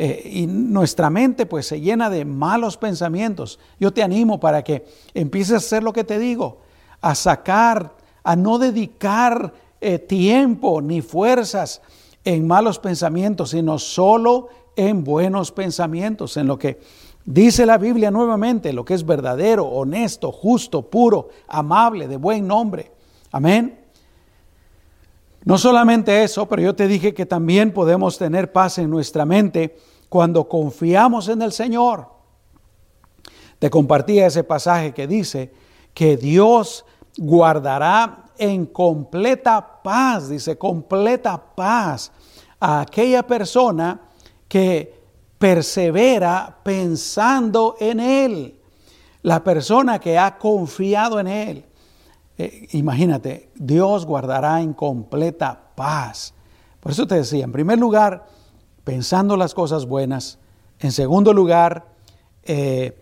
eh, 0.03 0.31
y 0.33 0.47
nuestra 0.47 1.11
mente 1.11 1.45
pues 1.45 1.67
se 1.67 1.79
llena 1.79 2.09
de 2.09 2.25
malos 2.25 2.79
pensamientos. 2.79 3.59
Yo 3.79 3.93
te 3.93 4.03
animo 4.03 4.41
para 4.41 4.65
que 4.65 4.87
empieces 5.13 5.53
a 5.53 5.57
hacer 5.59 5.83
lo 5.83 5.93
que 5.93 6.05
te 6.05 6.19
digo, 6.19 6.63
a 7.03 7.15
sacar, 7.15 7.93
a 8.23 8.35
no 8.35 8.59
dedicar 8.59 9.53
eh, 9.79 9.99
tiempo 9.99 10.81
ni 10.81 11.03
fuerzas 11.03 11.83
en 12.25 12.47
malos 12.47 12.79
pensamientos, 12.79 13.51
sino 13.51 13.79
solo 13.79 14.49
en 14.75 15.05
buenos 15.05 15.53
pensamientos, 15.53 16.39
en 16.39 16.47
lo 16.47 16.59
que 16.59 16.81
dice 17.27 17.67
la 17.67 17.77
Biblia 17.77 18.11
nuevamente, 18.11 18.73
lo 18.73 18.87
que 18.87 18.95
es 18.95 19.05
verdadero, 19.05 19.67
honesto, 19.67 20.33
justo, 20.33 20.81
puro, 20.81 21.29
amable, 21.47 22.09
de 22.09 22.17
buen 22.17 22.47
nombre. 22.47 22.91
Amén. 23.33 23.80
No 25.51 25.59
solamente 25.59 26.23
eso, 26.23 26.47
pero 26.47 26.63
yo 26.63 26.77
te 26.77 26.87
dije 26.87 27.13
que 27.13 27.27
también 27.27 27.73
podemos 27.73 28.17
tener 28.17 28.53
paz 28.53 28.79
en 28.79 28.89
nuestra 28.89 29.25
mente 29.25 29.77
cuando 30.09 30.49
confiamos 30.49 31.27
en 31.27 31.43
el 31.43 31.51
Señor. 31.51 32.07
Te 33.59 33.69
compartía 33.69 34.29
ese 34.29 34.45
pasaje 34.45 34.95
que 34.95 35.09
dice 35.09 35.53
que 35.93 36.17
Dios 36.17 36.85
guardará 37.17 38.27
en 38.39 38.65
completa 38.65 39.83
paz, 39.83 40.29
dice, 40.29 40.57
completa 40.57 41.43
paz 41.57 42.13
a 42.61 42.83
aquella 42.83 43.27
persona 43.27 44.03
que 44.47 45.03
persevera 45.37 46.61
pensando 46.63 47.75
en 47.81 47.99
Él, 47.99 48.57
la 49.23 49.43
persona 49.43 49.99
que 49.99 50.17
ha 50.17 50.39
confiado 50.39 51.19
en 51.19 51.27
Él. 51.27 51.65
Eh, 52.43 52.69
imagínate, 52.73 53.51
Dios 53.55 54.07
guardará 54.07 54.63
en 54.63 54.73
completa 54.73 55.73
paz. 55.75 56.33
Por 56.81 56.91
eso 56.93 57.07
te 57.07 57.17
decía, 57.17 57.45
en 57.45 57.53
primer 57.53 57.79
lugar, 57.79 58.29
pensando 58.83 59.37
las 59.37 59.53
cosas 59.53 59.85
buenas. 59.85 60.39
En 60.79 60.91
segundo 60.91 61.35
lugar, 61.35 61.85
eh, 62.45 62.99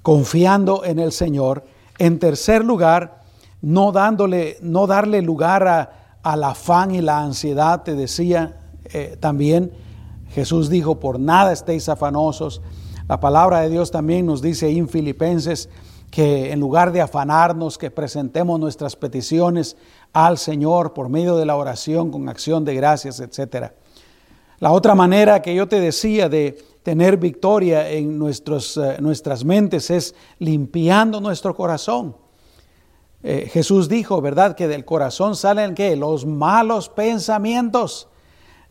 confiando 0.00 0.86
en 0.86 0.98
el 0.98 1.12
Señor. 1.12 1.66
En 1.98 2.18
tercer 2.18 2.64
lugar, 2.64 3.20
no, 3.60 3.92
dándole, 3.92 4.56
no 4.62 4.86
darle 4.86 5.20
lugar 5.20 6.18
al 6.22 6.42
afán 6.42 6.94
y 6.94 7.02
la 7.02 7.18
ansiedad, 7.18 7.82
te 7.82 7.94
decía 7.94 8.58
eh, 8.84 9.18
también. 9.20 9.70
Jesús 10.30 10.70
dijo, 10.70 10.98
por 10.98 11.20
nada 11.20 11.52
estéis 11.52 11.90
afanosos. 11.90 12.62
La 13.06 13.20
palabra 13.20 13.60
de 13.60 13.68
Dios 13.68 13.90
también 13.90 14.24
nos 14.24 14.40
dice 14.40 14.70
en 14.70 14.88
Filipenses 14.88 15.68
que 16.12 16.52
en 16.52 16.60
lugar 16.60 16.92
de 16.92 17.00
afanarnos, 17.00 17.78
que 17.78 17.90
presentemos 17.90 18.60
nuestras 18.60 18.96
peticiones 18.96 19.78
al 20.12 20.36
Señor 20.36 20.92
por 20.92 21.08
medio 21.08 21.38
de 21.38 21.46
la 21.46 21.56
oración 21.56 22.10
con 22.10 22.28
acción 22.28 22.66
de 22.66 22.74
gracias, 22.74 23.18
etc. 23.18 23.72
La 24.58 24.72
otra 24.72 24.94
manera 24.94 25.40
que 25.40 25.54
yo 25.54 25.66
te 25.66 25.80
decía 25.80 26.28
de 26.28 26.58
tener 26.82 27.16
victoria 27.16 27.88
en 27.88 28.18
nuestros, 28.18 28.76
eh, 28.76 28.98
nuestras 29.00 29.42
mentes 29.42 29.90
es 29.90 30.14
limpiando 30.38 31.18
nuestro 31.18 31.56
corazón. 31.56 32.14
Eh, 33.22 33.48
Jesús 33.50 33.88
dijo, 33.88 34.20
¿verdad? 34.20 34.54
Que 34.54 34.68
del 34.68 34.84
corazón 34.84 35.34
salen 35.34 35.74
¿qué? 35.74 35.96
los 35.96 36.26
malos 36.26 36.90
pensamientos, 36.90 38.08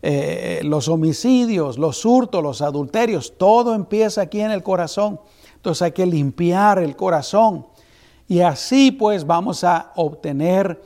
eh, 0.03 0.61
los 0.63 0.87
homicidios, 0.87 1.77
los 1.77 2.03
hurtos, 2.05 2.41
los 2.41 2.61
adulterios, 2.61 3.33
todo 3.37 3.75
empieza 3.75 4.21
aquí 4.21 4.41
en 4.41 4.51
el 4.51 4.63
corazón. 4.63 5.19
Entonces 5.55 5.83
hay 5.83 5.91
que 5.91 6.05
limpiar 6.05 6.79
el 6.79 6.95
corazón. 6.95 7.67
Y 8.27 8.39
así 8.39 8.91
pues 8.91 9.27
vamos 9.27 9.63
a 9.63 9.91
obtener 9.95 10.81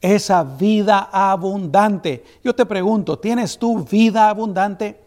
esa 0.00 0.44
vida 0.44 1.08
abundante. 1.10 2.24
Yo 2.44 2.54
te 2.54 2.66
pregunto, 2.66 3.18
¿tienes 3.18 3.58
tú 3.58 3.84
vida 3.84 4.28
abundante 4.28 5.00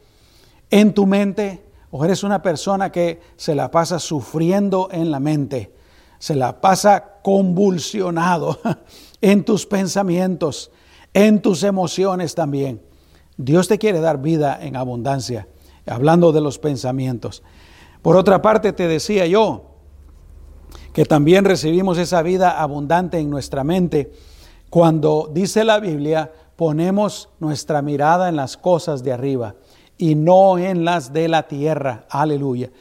en 0.70 0.94
tu 0.94 1.06
mente? 1.06 1.63
¿O 1.91 2.03
eres 2.03 2.24
una 2.24 2.41
persona 2.41 2.91
que 2.91 3.22
se 3.36 3.53
la 3.53 3.70
pasa 3.70 4.00
sufriendo 4.00 4.89
en 4.91 5.12
la 5.12 5.20
mente? 5.20 5.72
Se 6.18 6.36
la 6.36 6.60
pasa 6.60 7.20
convulsionado 7.22 8.60
en 9.22 9.44
tus 9.44 9.65
pensamientos, 9.65 10.72
en 11.13 11.41
tus 11.41 11.63
emociones 11.63 12.34
también. 12.34 12.82
Dios 13.38 13.67
te 13.67 13.77
quiere 13.77 14.00
dar 14.00 14.21
vida 14.21 14.57
en 14.61 14.75
abundancia, 14.75 15.47
hablando 15.85 16.31
de 16.31 16.41
los 16.41 16.59
pensamientos. 16.59 17.43
Por 18.01 18.15
otra 18.15 18.41
parte, 18.41 18.73
te 18.73 18.88
decía 18.88 19.25
yo 19.27 19.65
que 20.93 21.05
también 21.05 21.45
recibimos 21.45 21.97
esa 21.97 22.21
vida 22.21 22.61
abundante 22.61 23.19
en 23.19 23.29
nuestra 23.29 23.63
mente 23.63 24.11
cuando 24.71 25.29
dice 25.29 25.65
la 25.65 25.81
Biblia, 25.81 26.31
ponemos 26.55 27.27
nuestra 27.41 27.81
mirada 27.81 28.29
en 28.29 28.38
las 28.38 28.55
cosas 28.55 29.03
de 29.03 29.11
arriba 29.11 29.55
y 29.97 30.15
no 30.15 30.57
en 30.57 30.85
las 30.85 31.11
de 31.11 31.27
la 31.27 31.45
tierra. 31.45 32.05
Aleluya. 32.09 32.71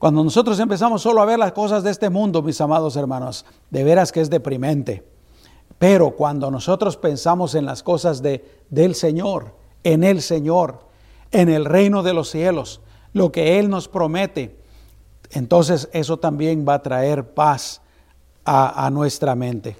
Cuando 0.00 0.24
nosotros 0.24 0.58
empezamos 0.58 1.00
solo 1.00 1.22
a 1.22 1.24
ver 1.24 1.38
las 1.38 1.52
cosas 1.52 1.84
de 1.84 1.92
este 1.92 2.10
mundo, 2.10 2.42
mis 2.42 2.60
amados 2.60 2.96
hermanos, 2.96 3.46
de 3.70 3.84
veras 3.84 4.10
que 4.10 4.20
es 4.20 4.30
deprimente. 4.30 5.06
Pero 5.78 6.16
cuando 6.16 6.50
nosotros 6.50 6.96
pensamos 6.96 7.54
en 7.54 7.66
las 7.66 7.84
cosas 7.84 8.20
de, 8.20 8.44
del 8.68 8.96
Señor, 8.96 9.54
en 9.84 10.04
el 10.04 10.22
Señor, 10.22 10.80
en 11.30 11.48
el 11.48 11.64
reino 11.64 12.02
de 12.02 12.14
los 12.14 12.30
cielos, 12.30 12.80
lo 13.12 13.32
que 13.32 13.58
Él 13.58 13.68
nos 13.68 13.88
promete, 13.88 14.56
entonces 15.32 15.88
eso 15.92 16.18
también 16.18 16.64
va 16.68 16.74
a 16.74 16.82
traer 16.82 17.34
paz 17.34 17.80
a, 18.44 18.90
nuestra 18.90 19.34
mente. 19.34 19.76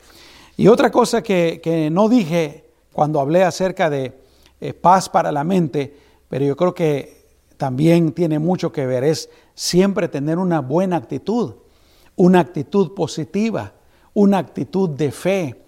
Y 0.57 0.69
otra 0.69 0.91
cosa 0.91 1.23
que, 1.23 1.89
no 1.93 2.09
dije 2.09 2.65
cuando 2.93 3.21
hablé 3.21 3.43
acerca 3.43 3.91
de 3.91 4.19
eh, 4.61 4.75
paz 4.75 5.09
para 5.09 5.33
la 5.33 5.45
mente, 5.45 5.97
pero 6.29 6.45
yo 6.45 6.57
creo 6.57 6.75
que 6.75 7.27
también 7.57 8.13
tiene 8.13 8.39
mucho 8.39 8.71
que 8.71 8.87
ver, 8.87 9.05
es 9.05 9.31
siempre 9.55 10.09
tener 10.09 10.39
una 10.39 10.61
buena 10.61 10.97
actitud, 10.97 11.55
una 12.17 12.41
actitud 12.41 12.95
positiva, 12.95 13.73
una 14.15 14.39
actitud 14.39 14.91
de 14.91 15.11
fe. 15.11 15.63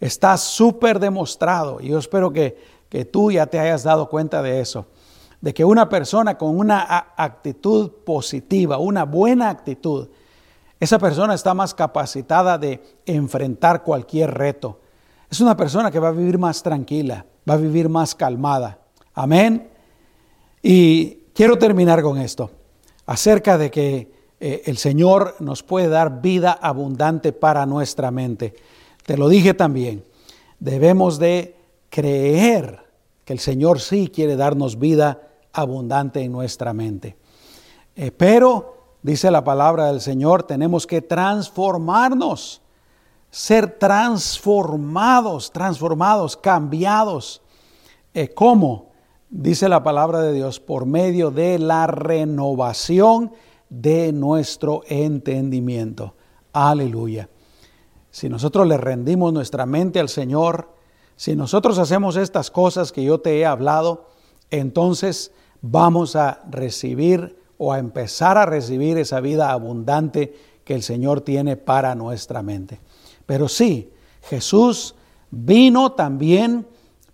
Está 0.00 0.36
súper 0.36 1.00
demostrado 1.00 1.80
y 1.80 1.88
yo 1.88 1.98
espero 1.98 2.32
que, 2.32 2.56
que 2.88 3.04
tú 3.04 3.30
ya 3.30 3.46
te 3.46 3.58
hayas 3.58 3.82
dado 3.82 4.08
cuenta 4.08 4.42
de 4.42 4.60
eso 4.60 4.86
de 5.40 5.54
que 5.54 5.64
una 5.64 5.88
persona 5.88 6.36
con 6.36 6.58
una 6.58 7.12
actitud 7.16 7.90
positiva, 8.04 8.78
una 8.78 9.04
buena 9.04 9.50
actitud, 9.50 10.08
esa 10.80 10.98
persona 10.98 11.34
está 11.34 11.54
más 11.54 11.74
capacitada 11.74 12.58
de 12.58 12.80
enfrentar 13.06 13.82
cualquier 13.82 14.34
reto. 14.34 14.80
Es 15.30 15.40
una 15.40 15.56
persona 15.56 15.90
que 15.90 15.98
va 15.98 16.08
a 16.08 16.12
vivir 16.12 16.38
más 16.38 16.62
tranquila, 16.62 17.24
va 17.48 17.54
a 17.54 17.58
vivir 17.58 17.88
más 17.88 18.14
calmada. 18.14 18.78
Amén. 19.14 19.68
Y 20.62 21.18
quiero 21.34 21.58
terminar 21.58 22.02
con 22.02 22.18
esto, 22.18 22.50
acerca 23.06 23.58
de 23.58 23.70
que 23.70 24.12
eh, 24.40 24.62
el 24.66 24.78
Señor 24.78 25.36
nos 25.40 25.62
puede 25.62 25.88
dar 25.88 26.20
vida 26.20 26.52
abundante 26.52 27.32
para 27.32 27.66
nuestra 27.66 28.10
mente. 28.10 28.54
Te 29.04 29.16
lo 29.16 29.28
dije 29.28 29.54
también, 29.54 30.04
debemos 30.58 31.18
de 31.18 31.56
creer 31.90 32.88
que 33.24 33.32
el 33.32 33.38
Señor 33.38 33.80
sí 33.80 34.08
quiere 34.08 34.36
darnos 34.36 34.78
vida 34.78 35.28
abundante 35.52 36.22
en 36.22 36.32
nuestra 36.32 36.72
mente. 36.72 37.16
Eh, 37.96 38.10
pero, 38.10 38.94
dice 39.02 39.30
la 39.30 39.44
palabra 39.44 39.86
del 39.86 40.00
Señor, 40.00 40.44
tenemos 40.44 40.86
que 40.86 41.02
transformarnos, 41.02 42.62
ser 43.30 43.78
transformados, 43.78 45.50
transformados, 45.52 46.36
cambiados. 46.36 47.42
Eh, 48.14 48.28
¿Cómo? 48.28 48.92
Dice 49.30 49.68
la 49.68 49.82
palabra 49.82 50.22
de 50.22 50.32
Dios, 50.32 50.58
por 50.58 50.86
medio 50.86 51.30
de 51.30 51.58
la 51.58 51.86
renovación 51.86 53.32
de 53.68 54.12
nuestro 54.12 54.82
entendimiento. 54.86 56.14
Aleluya. 56.52 57.28
Si 58.10 58.28
nosotros 58.28 58.66
le 58.66 58.78
rendimos 58.78 59.32
nuestra 59.32 59.66
mente 59.66 60.00
al 60.00 60.08
Señor, 60.08 60.77
si 61.18 61.34
nosotros 61.34 61.80
hacemos 61.80 62.14
estas 62.14 62.48
cosas 62.48 62.92
que 62.92 63.02
yo 63.02 63.18
te 63.18 63.40
he 63.40 63.44
hablado, 63.44 64.06
entonces 64.52 65.32
vamos 65.60 66.14
a 66.14 66.42
recibir 66.48 67.36
o 67.58 67.72
a 67.72 67.80
empezar 67.80 68.38
a 68.38 68.46
recibir 68.46 68.96
esa 68.98 69.18
vida 69.18 69.50
abundante 69.50 70.36
que 70.64 70.76
el 70.76 70.84
Señor 70.84 71.22
tiene 71.22 71.56
para 71.56 71.96
nuestra 71.96 72.40
mente. 72.44 72.78
Pero 73.26 73.48
sí, 73.48 73.90
Jesús 74.22 74.94
vino 75.32 75.90
también 75.90 76.68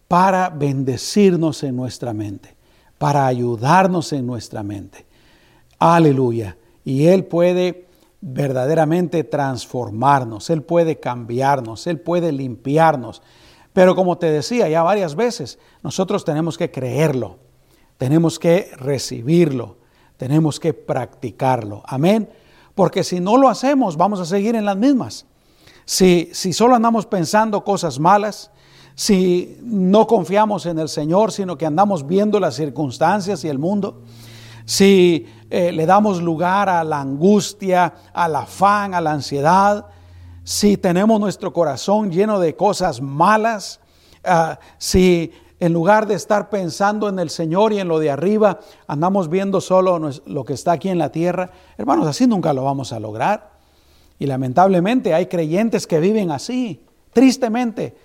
para 0.06 0.50
bendecirnos 0.50 1.62
en 1.62 1.74
nuestra 1.74 2.12
mente, 2.12 2.54
para 2.98 3.26
ayudarnos 3.26 4.12
en 4.12 4.26
nuestra 4.26 4.62
mente. 4.62 5.06
Aleluya. 5.78 6.58
Y 6.84 7.06
Él 7.06 7.24
puede 7.24 7.86
verdaderamente 8.20 9.24
transformarnos, 9.24 10.50
Él 10.50 10.62
puede 10.62 11.00
cambiarnos, 11.00 11.86
Él 11.86 12.00
puede 12.00 12.32
limpiarnos. 12.32 13.22
Pero 13.74 13.94
como 13.94 14.16
te 14.16 14.30
decía 14.30 14.68
ya 14.68 14.82
varias 14.82 15.16
veces, 15.16 15.58
nosotros 15.82 16.24
tenemos 16.24 16.56
que 16.56 16.70
creerlo. 16.70 17.38
Tenemos 17.98 18.38
que 18.38 18.70
recibirlo, 18.76 19.76
tenemos 20.16 20.58
que 20.58 20.72
practicarlo. 20.72 21.82
Amén. 21.84 22.30
Porque 22.74 23.04
si 23.04 23.20
no 23.20 23.36
lo 23.36 23.48
hacemos, 23.48 23.96
vamos 23.96 24.20
a 24.20 24.24
seguir 24.24 24.54
en 24.54 24.64
las 24.64 24.76
mismas. 24.76 25.26
Si, 25.84 26.30
si 26.32 26.52
solo 26.52 26.74
andamos 26.74 27.04
pensando 27.04 27.62
cosas 27.62 27.98
malas, 27.98 28.50
si 28.94 29.58
no 29.62 30.06
confiamos 30.06 30.66
en 30.66 30.78
el 30.78 30.88
Señor, 30.88 31.32
sino 31.32 31.58
que 31.58 31.66
andamos 31.66 32.06
viendo 32.06 32.38
las 32.38 32.54
circunstancias 32.54 33.44
y 33.44 33.48
el 33.48 33.58
mundo, 33.58 34.02
si 34.64 35.26
eh, 35.50 35.72
le 35.72 35.84
damos 35.84 36.22
lugar 36.22 36.68
a 36.68 36.84
la 36.84 37.00
angustia, 37.00 37.92
al 38.12 38.36
afán, 38.36 38.94
a 38.94 39.00
la 39.00 39.12
ansiedad, 39.12 39.86
si 40.44 40.76
tenemos 40.76 41.18
nuestro 41.18 41.52
corazón 41.52 42.12
lleno 42.12 42.38
de 42.38 42.54
cosas 42.54 43.00
malas, 43.00 43.80
ah, 44.24 44.58
si 44.78 45.32
en 45.58 45.72
lugar 45.72 46.06
de 46.06 46.14
estar 46.14 46.50
pensando 46.50 47.08
en 47.08 47.18
el 47.18 47.30
Señor 47.30 47.72
y 47.72 47.78
en 47.78 47.88
lo 47.88 47.98
de 47.98 48.10
arriba, 48.10 48.60
andamos 48.86 49.30
viendo 49.30 49.62
solo 49.62 49.98
lo 50.26 50.44
que 50.44 50.52
está 50.52 50.72
aquí 50.72 50.90
en 50.90 50.98
la 50.98 51.10
tierra. 51.10 51.50
Hermanos, 51.78 52.06
así 52.06 52.26
nunca 52.26 52.52
lo 52.52 52.64
vamos 52.64 52.92
a 52.92 53.00
lograr. 53.00 53.54
Y 54.18 54.26
lamentablemente 54.26 55.14
hay 55.14 55.26
creyentes 55.26 55.86
que 55.86 56.00
viven 56.00 56.30
así, 56.30 56.84
tristemente. 57.14 57.96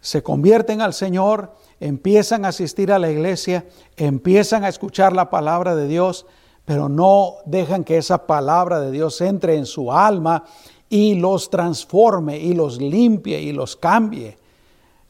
Se 0.00 0.22
convierten 0.22 0.80
al 0.80 0.94
Señor, 0.94 1.56
empiezan 1.80 2.44
a 2.44 2.48
asistir 2.48 2.92
a 2.92 3.00
la 3.00 3.10
iglesia, 3.10 3.66
empiezan 3.96 4.64
a 4.64 4.68
escuchar 4.68 5.12
la 5.12 5.28
palabra 5.28 5.74
de 5.74 5.88
Dios, 5.88 6.26
pero 6.64 6.88
no 6.88 7.34
dejan 7.44 7.82
que 7.82 7.98
esa 7.98 8.26
palabra 8.26 8.80
de 8.80 8.92
Dios 8.92 9.20
entre 9.20 9.56
en 9.56 9.66
su 9.66 9.92
alma 9.92 10.44
y 10.90 11.14
los 11.14 11.48
transforme 11.48 12.36
y 12.38 12.52
los 12.52 12.78
limpie 12.78 13.40
y 13.40 13.52
los 13.52 13.76
cambie. 13.76 14.36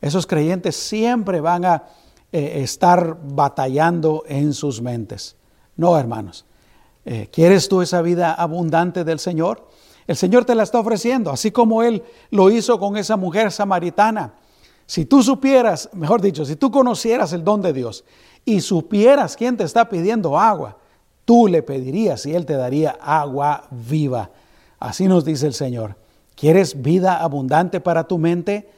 Esos 0.01 0.27
creyentes 0.27 0.77
siempre 0.77 1.41
van 1.41 1.65
a 1.65 1.85
eh, 2.31 2.61
estar 2.63 3.19
batallando 3.21 4.23
en 4.29 4.53
sus 4.55 4.81
mentes. 4.81 5.37
No, 5.77 5.99
hermanos. 5.99 6.45
Eh, 7.05 7.29
¿Quieres 7.33 7.69
tú 7.69 7.81
esa 7.81 8.03
vida 8.03 8.35
abundante 8.35 9.05
del 9.05 9.19
Señor? 9.19 9.67
El 10.07 10.17
Señor 10.17 10.45
te 10.45 10.55
la 10.55 10.65
está 10.65 10.79
ofreciendo, 10.79 11.31
así 11.31 11.51
como 11.51 11.83
Él 11.83 12.03
lo 12.31 12.51
hizo 12.51 12.79
con 12.79 12.97
esa 12.97 13.17
mujer 13.17 13.51
samaritana. 13.51 14.35
Si 14.85 15.07
tú 15.07 15.23
supieras, 15.23 15.89
mejor 15.95 16.21
dicho, 16.21 16.45
si 16.45 16.57
tú 16.57 16.71
conocieras 16.71 17.33
el 17.33 17.43
don 17.43 17.63
de 17.63 17.73
Dios 17.73 18.05
y 18.45 18.61
supieras 18.61 19.37
quién 19.37 19.57
te 19.57 19.65
está 19.65 19.89
pidiendo 19.89 20.39
agua, 20.39 20.77
tú 21.25 21.47
le 21.47 21.63
pedirías 21.63 22.27
y 22.27 22.35
Él 22.35 22.45
te 22.45 22.55
daría 22.55 22.99
agua 23.01 23.65
viva. 23.71 24.31
Así 24.81 25.07
nos 25.07 25.25
dice 25.25 25.47
el 25.47 25.55
Señor. 25.55 25.97
¿Quieres 26.35 26.81
vida 26.81 27.23
abundante 27.23 27.81
para 27.81 28.09
tu 28.09 28.19
mente? 28.19 28.69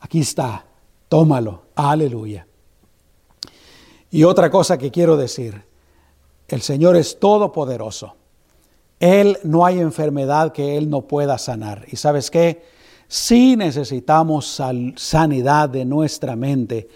Aquí 0.00 0.20
está, 0.20 0.66
tómalo. 1.08 1.62
Aleluya. 1.74 2.46
Y 4.10 4.24
otra 4.24 4.50
cosa 4.50 4.76
que 4.76 4.90
quiero 4.90 5.16
decir, 5.16 5.62
el 6.48 6.60
Señor 6.60 6.96
es 6.96 7.18
todopoderoso. 7.18 8.14
Él 8.98 9.38
no 9.44 9.64
hay 9.64 9.78
enfermedad 9.78 10.52
que 10.52 10.76
Él 10.76 10.90
no 10.90 11.02
pueda 11.02 11.38
sanar. 11.38 11.86
Y 11.90 11.96
sabes 11.96 12.30
qué? 12.30 12.62
Si 13.08 13.56
necesitamos 13.56 14.60
sanidad 14.96 15.70
de 15.70 15.84
nuestra 15.86 16.36
mente, 16.36 16.88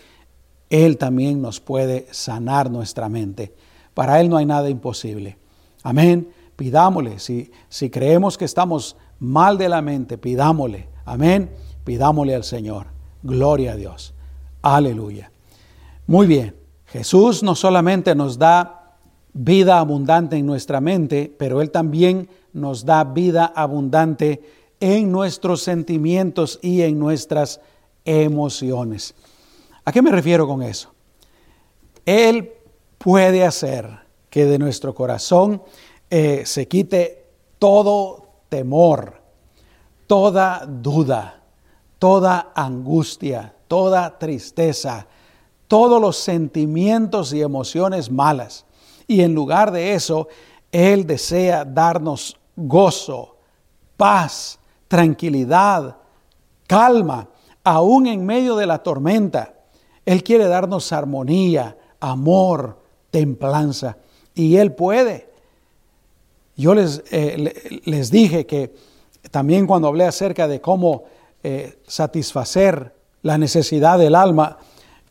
Él 0.69 0.99
también 0.99 1.41
nos 1.41 1.61
puede 1.61 2.07
sanar 2.11 2.71
nuestra 2.71 3.09
mente. 3.09 3.55
Para 3.95 4.21
Él 4.21 4.29
no 4.29 4.37
hay 4.37 4.45
nada 4.45 4.69
imposible. 4.69 5.39
Amén. 5.83 6.29
Pidámosle. 6.57 7.19
Si, 7.19 7.51
si 7.69 7.91
creemos 7.91 8.39
que 8.39 8.45
estamos 8.45 8.97
mal 9.19 9.59
de 9.59 9.69
la 9.69 9.83
mente, 9.83 10.19
pidámosle. 10.19 10.89
Amén. 11.05 11.51
Pidámosle 11.85 12.35
al 12.35 12.45
Señor. 12.45 12.87
Gloria 13.23 13.73
a 13.73 13.77
Dios. 13.77 14.15
Aleluya. 14.63 15.31
Muy 16.07 16.27
bien. 16.27 16.55
Jesús 16.87 17.43
no 17.43 17.55
solamente 17.55 18.15
nos 18.15 18.39
da 18.39 18.99
vida 19.33 19.79
abundante 19.79 20.37
en 20.37 20.47
nuestra 20.47 20.81
mente, 20.81 21.35
pero 21.39 21.61
Él 21.61 21.71
también 21.71 22.29
nos 22.53 22.85
da 22.85 23.03
vida 23.05 23.53
abundante 23.55 24.43
en 24.81 25.11
nuestros 25.11 25.63
sentimientos 25.63 26.59
y 26.63 26.83
en 26.83 26.99
nuestras 26.99 27.61
emociones. 28.05 29.15
¿A 29.85 29.93
qué 29.93 30.03
me 30.03 30.11
refiero 30.11 30.47
con 30.47 30.63
eso? 30.63 30.93
Él 32.07 32.53
puede 32.99 33.45
hacer 33.45 34.05
que 34.31 34.47
de 34.47 34.59
nuestro 34.59 34.95
corazón 34.95 35.63
eh, 36.17 36.47
se 36.47 36.69
quite 36.69 37.27
todo 37.59 38.29
temor, 38.49 39.21
toda 40.07 40.65
duda, 40.65 41.43
toda 41.99 42.53
angustia, 42.55 43.53
toda 43.67 44.17
tristeza, 44.17 45.09
todos 45.67 46.01
los 46.01 46.17
sentimientos 46.17 47.33
y 47.33 47.43
emociones 47.43 48.13
malas 48.13 48.65
y 49.09 49.23
en 49.23 49.35
lugar 49.35 49.73
de 49.73 49.95
eso, 49.95 50.29
Él 50.71 51.05
desea 51.05 51.65
darnos 51.65 52.37
gozo, 52.55 53.39
paz, 53.97 54.61
tranquilidad, 54.87 55.97
calma, 56.69 57.29
aún 57.65 58.07
en 58.07 58.25
medio 58.25 58.55
de 58.55 58.67
la 58.67 58.85
tormenta. 58.85 59.55
Él 60.07 60.23
quiere 60.23 60.47
darnos 60.47 60.93
armonía, 60.93 61.77
amor, 61.99 62.79
templanza. 63.11 63.97
Y 64.33 64.59
Él 64.59 64.77
puede. 64.77 65.34
Yo 66.57 66.75
les, 66.75 67.03
eh, 67.11 67.83
les 67.85 68.11
dije 68.11 68.47
que 68.47 68.75
también 69.31 69.67
cuando 69.67 69.89
hablé 69.89 70.05
acerca 70.05 70.47
de 70.47 70.61
cómo 70.61 71.05
eh, 71.43 71.79
satisfacer 71.87 72.95
la 73.23 73.39
necesidad 73.39 73.99
del 73.99 74.15
alma, 74.15 74.59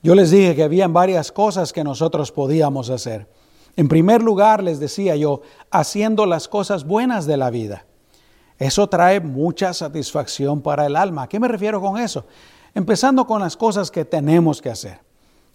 yo 0.02 0.16
les 0.16 0.32
dije 0.32 0.56
que 0.56 0.64
habían 0.64 0.94
varias 0.94 1.32
cosas 1.32 1.74
que 1.74 1.84
nosotros 1.84 2.32
podíamos 2.32 2.90
hacer. 2.90 3.28
En 3.76 3.88
primer 3.88 4.22
lugar, 4.22 4.62
les 4.62 4.80
decía 4.80 5.16
yo, 5.16 5.42
haciendo 5.72 6.26
las 6.26 6.48
cosas 6.48 6.86
buenas 6.86 7.26
de 7.26 7.38
la 7.38 7.50
vida. 7.50 7.86
Eso 8.60 8.88
trae 8.88 9.20
mucha 9.20 9.74
satisfacción 9.74 10.62
para 10.62 10.86
el 10.86 10.96
alma. 10.96 11.24
¿A 11.24 11.30
qué 11.30 11.40
me 11.40 11.48
refiero 11.48 11.82
con 11.82 11.98
eso? 11.98 12.26
Empezando 12.76 13.26
con 13.26 13.42
las 13.42 13.58
cosas 13.58 13.90
que 13.90 14.06
tenemos 14.06 14.62
que 14.62 14.70
hacer. 14.70 15.00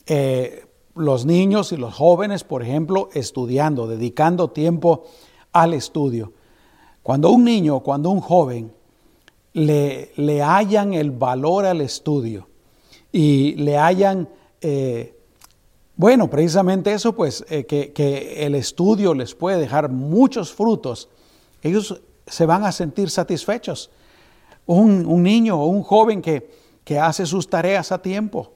Eh, 0.07 0.67
los 0.95 1.25
niños 1.25 1.71
y 1.73 1.77
los 1.77 1.95
jóvenes, 1.95 2.43
por 2.43 2.63
ejemplo, 2.63 3.09
estudiando, 3.13 3.87
dedicando 3.87 4.51
tiempo 4.51 5.05
al 5.53 5.75
estudio. 5.75 6.33
Cuando 7.03 7.31
un 7.31 7.45
niño, 7.45 7.81
cuando 7.81 8.11
un 8.11 8.21
joven 8.21 8.73
le, 9.53 10.13
le 10.17 10.43
hallan 10.43 10.95
el 10.95 11.11
valor 11.11 11.65
al 11.67 11.81
estudio 11.81 12.49
y 13.13 13.55
le 13.55 13.79
hayan 13.79 14.29
eh, 14.61 15.19
bueno, 15.99 16.31
precisamente 16.31 16.93
eso, 16.93 17.13
pues, 17.13 17.45
eh, 17.51 17.67
que, 17.67 18.47
el 18.47 18.55
estudio 18.55 19.15
les 19.15 19.35
puede 19.35 19.59
dejar 19.59 19.89
muchos 19.89 20.55
frutos. 20.55 21.09
Ellos 21.61 22.01
se 22.25 22.47
van 22.47 22.65
a 22.65 22.71
sentir 22.71 23.11
satisfechos. 23.11 23.91
Un, 24.65 25.25
niño 25.25 25.61
o 25.61 25.67
un 25.67 25.83
joven 25.83 26.23
que, 26.23 26.53
que, 26.85 27.01
hace 27.01 27.27
sus 27.27 27.51
tareas 27.51 27.91
a 27.91 28.01
tiempo, 28.01 28.53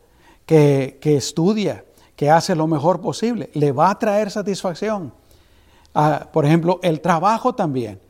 que, 0.47 1.01
estudia, 1.03 1.85
que 2.15 2.31
hace 2.31 2.55
lo 2.55 2.69
mejor 2.69 3.01
posible, 3.01 3.51
le 3.55 3.73
va 3.73 3.91
a 3.91 3.99
traer 3.99 4.31
satisfacción. 4.31 5.13
Ah, 5.95 6.29
por 6.33 6.45
ejemplo, 6.47 6.81
el 6.83 7.01
trabajo 7.01 7.55
también. 7.55 8.01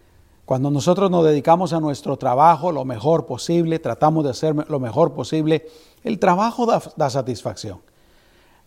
Cuando 0.45 0.71
nosotros 0.71 1.11
nos 1.11 1.25
dedicamos 1.25 1.73
a 1.73 1.81
nuestro 1.81 2.17
trabajo 2.17 2.73
lo 2.73 2.85
mejor 2.85 3.27
posible, 3.27 3.79
tratamos 3.79 4.25
de 4.25 4.31
hacer 4.31 4.55
lo 4.69 4.81
mejor 4.81 5.15
posible, 5.15 5.67
el 6.03 6.19
trabajo 6.19 6.67
da 6.67 7.11
satisfacción. 7.11 7.81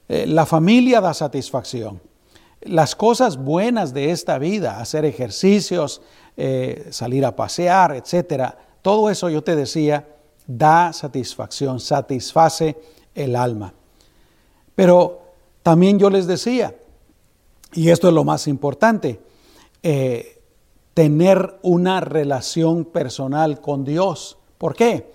Eh, 0.08 0.26
la 0.28 0.46
familia 0.46 1.02
da 1.02 1.14
satisfacción. 1.14 2.02
Las 2.62 2.96
cosas 2.96 3.38
buenas 3.38 3.94
de 3.94 4.12
esta 4.12 4.38
vida, 4.38 4.80
hacer 4.80 5.06
ejercicios, 5.06 6.02
eh, 6.38 6.88
salir 6.92 7.26
a 7.26 7.36
pasear, 7.36 7.96
etcétera, 7.96 8.58
todo 8.82 9.10
eso 9.10 9.30
yo 9.30 9.44
te 9.44 9.56
decía, 9.56 10.08
da 10.48 10.94
satisfacción, 10.94 11.80
satisface 11.80 12.78
el 13.14 13.36
alma. 13.36 13.74
Pero 14.76 15.22
también 15.64 15.98
yo 16.00 16.10
les 16.10 16.28
decía, 16.28 16.76
y 17.76 17.90
esto 17.90 18.08
es 18.08 18.14
lo 18.14 18.24
más 18.24 18.48
importante, 18.48 19.20
eh, 19.84 20.42
tener 20.94 21.60
una 21.62 22.00
relación 22.00 22.86
personal 22.86 23.60
con 23.60 23.84
Dios. 23.84 24.38
¿Por 24.58 24.74
qué? 24.76 25.12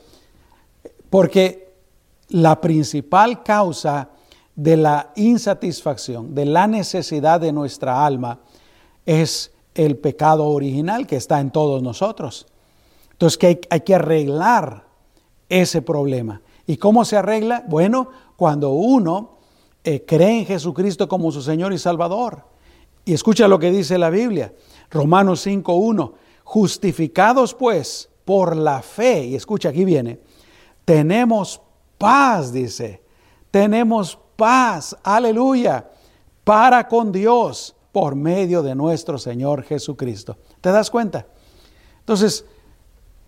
Porque 1.08 1.74
la 2.28 2.60
principal 2.60 3.42
causa 3.42 4.10
de 4.54 4.76
la 4.76 5.10
insatisfacción, 5.16 6.34
de 6.34 6.44
la 6.44 6.66
necesidad 6.66 7.40
de 7.40 7.50
nuestra 7.50 8.04
alma, 8.04 8.40
es 9.06 9.52
el 9.74 9.96
pecado 9.96 10.46
original 10.46 11.06
que 11.06 11.16
está 11.16 11.40
en 11.40 11.50
todos 11.50 11.82
nosotros. 11.82 12.46
Entonces 13.12 13.38
que 13.38 13.60
hay, 13.70 13.80
que 13.80 13.94
arreglar 13.94 14.84
ese 15.48 15.80
problema. 15.80 16.42
¿Y 16.66 16.76
cómo 16.76 17.06
se 17.06 17.16
arregla? 17.16 17.64
Bueno, 17.66 18.10
cuando 18.36 18.70
uno 18.70 19.38
eh, 19.82 20.04
cree 20.04 20.40
en 20.40 20.46
Jesucristo 20.46 21.08
como 21.08 21.32
su 21.32 21.40
Señor 21.40 21.72
y 21.72 21.78
Salvador. 21.78 22.49
Y 23.04 23.12
escucha 23.12 23.48
lo 23.48 23.58
que 23.58 23.70
dice 23.70 23.98
la 23.98 24.10
Biblia, 24.10 24.52
Romanos 24.90 25.46
5.1, 25.46 26.12
justificados 26.44 27.54
pues 27.54 28.08
por 28.24 28.56
la 28.56 28.82
fe, 28.82 29.24
y 29.24 29.34
escucha, 29.34 29.70
aquí 29.70 29.84
viene, 29.84 30.20
tenemos 30.84 31.60
paz, 31.98 32.52
dice, 32.52 33.02
tenemos 33.50 34.18
paz, 34.36 34.96
aleluya, 35.02 35.90
para 36.44 36.88
con 36.88 37.12
Dios 37.12 37.74
por 37.92 38.14
medio 38.14 38.62
de 38.62 38.74
nuestro 38.74 39.18
Señor 39.18 39.62
Jesucristo. 39.64 40.36
¿Te 40.60 40.70
das 40.70 40.90
cuenta? 40.90 41.26
Entonces, 42.00 42.44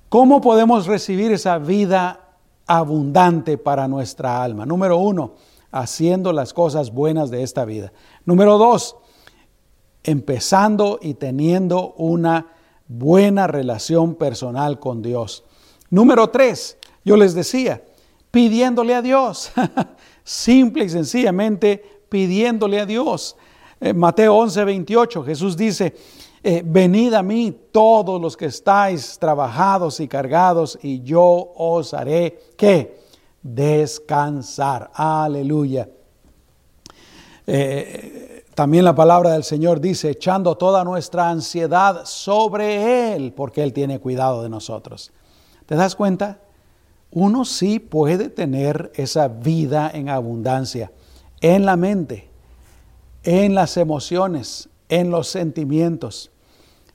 ¿cómo 0.08 0.40
podemos 0.40 0.86
recibir 0.86 1.32
esa 1.32 1.58
vida 1.58 2.36
abundante 2.66 3.58
para 3.58 3.88
nuestra 3.88 4.42
alma? 4.42 4.66
Número 4.66 4.98
uno, 4.98 5.34
haciendo 5.70 6.32
las 6.32 6.52
cosas 6.52 6.92
buenas 6.92 7.30
de 7.30 7.42
esta 7.42 7.64
vida. 7.64 7.92
Número 8.24 8.58
dos, 8.58 8.96
empezando 10.04 10.98
y 11.00 11.14
teniendo 11.14 11.92
una 11.94 12.46
buena 12.88 13.46
relación 13.46 14.14
personal 14.14 14.78
con 14.78 15.02
Dios. 15.02 15.44
Número 15.90 16.30
tres, 16.30 16.78
yo 17.04 17.16
les 17.16 17.34
decía, 17.34 17.82
pidiéndole 18.30 18.94
a 18.94 19.02
Dios. 19.02 19.52
simple 20.24 20.84
y 20.84 20.88
sencillamente 20.88 21.82
pidiéndole 22.08 22.80
a 22.80 22.86
Dios. 22.86 23.36
Eh, 23.80 23.92
Mateo 23.92 24.36
11, 24.36 24.64
28, 24.64 25.24
Jesús 25.24 25.56
dice, 25.56 25.94
eh, 26.42 26.62
venid 26.64 27.14
a 27.14 27.22
mí 27.22 27.56
todos 27.70 28.20
los 28.20 28.36
que 28.36 28.46
estáis 28.46 29.18
trabajados 29.18 30.00
y 30.00 30.08
cargados 30.08 30.78
y 30.82 31.02
yo 31.02 31.52
os 31.56 31.94
haré 31.94 32.38
que 32.56 32.98
descansar. 33.42 34.90
Aleluya. 34.94 35.88
Eh, 37.46 38.41
También 38.54 38.84
la 38.84 38.94
palabra 38.94 39.30
del 39.30 39.44
Señor 39.44 39.80
dice, 39.80 40.10
echando 40.10 40.56
toda 40.56 40.84
nuestra 40.84 41.30
ansiedad 41.30 42.04
sobre 42.04 43.14
Él, 43.14 43.32
porque 43.32 43.62
Él 43.62 43.72
tiene 43.72 43.98
cuidado 43.98 44.42
de 44.42 44.50
nosotros. 44.50 45.10
¿Te 45.64 45.74
das 45.74 45.96
cuenta? 45.96 46.38
Uno 47.10 47.46
sí 47.46 47.78
puede 47.78 48.28
tener 48.28 48.92
esa 48.94 49.28
vida 49.28 49.90
en 49.92 50.10
abundancia, 50.10 50.92
en 51.40 51.64
la 51.64 51.76
mente, 51.76 52.28
en 53.22 53.54
las 53.54 53.78
emociones, 53.78 54.68
en 54.90 55.10
los 55.10 55.28
sentimientos, 55.28 56.30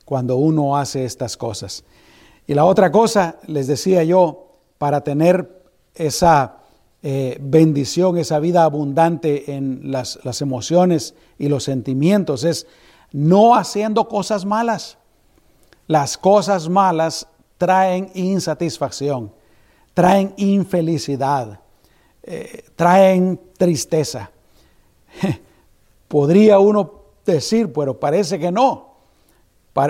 cuando 0.06 0.38
uno 0.38 0.78
hace 0.78 1.06
estas 1.06 1.38
cosas. 1.38 1.84
Y 2.46 2.54
la 2.54 2.66
otra 2.66 2.92
cosa, 2.92 3.38
les 3.48 3.66
decía 3.66 4.04
yo, 4.04 4.48
para 4.78 5.02
tener 5.02 5.64
esa 5.96 6.58
eh, 7.04 7.38
bendición, 7.40 8.18
esa 8.18 8.40
vida 8.40 8.64
abundante 8.64 9.54
en 9.56 9.92
las, 9.92 10.20
las 10.24 10.42
emociones 10.42 11.14
y 11.38 11.48
los 11.48 11.64
sentimientos, 11.64 12.44
es 12.44 12.68
no 13.12 13.56
haciendo 13.56 14.08
cosas 14.08 14.46
malas. 14.46 14.98
Las 15.88 16.18
cosas 16.18 16.68
malas 16.70 17.28
traen 17.58 18.10
insatisfacción, 18.14 19.32
traen 19.94 20.34
infelicidad, 20.38 21.60
eh, 22.24 22.66
traen 22.76 23.40
tristeza. 23.58 24.32
Podría 26.08 26.60
uno 26.60 26.94
decir, 27.26 27.72
pero 27.72 28.00
parece 28.00 28.40
que 28.40 28.52
no. 28.52 28.88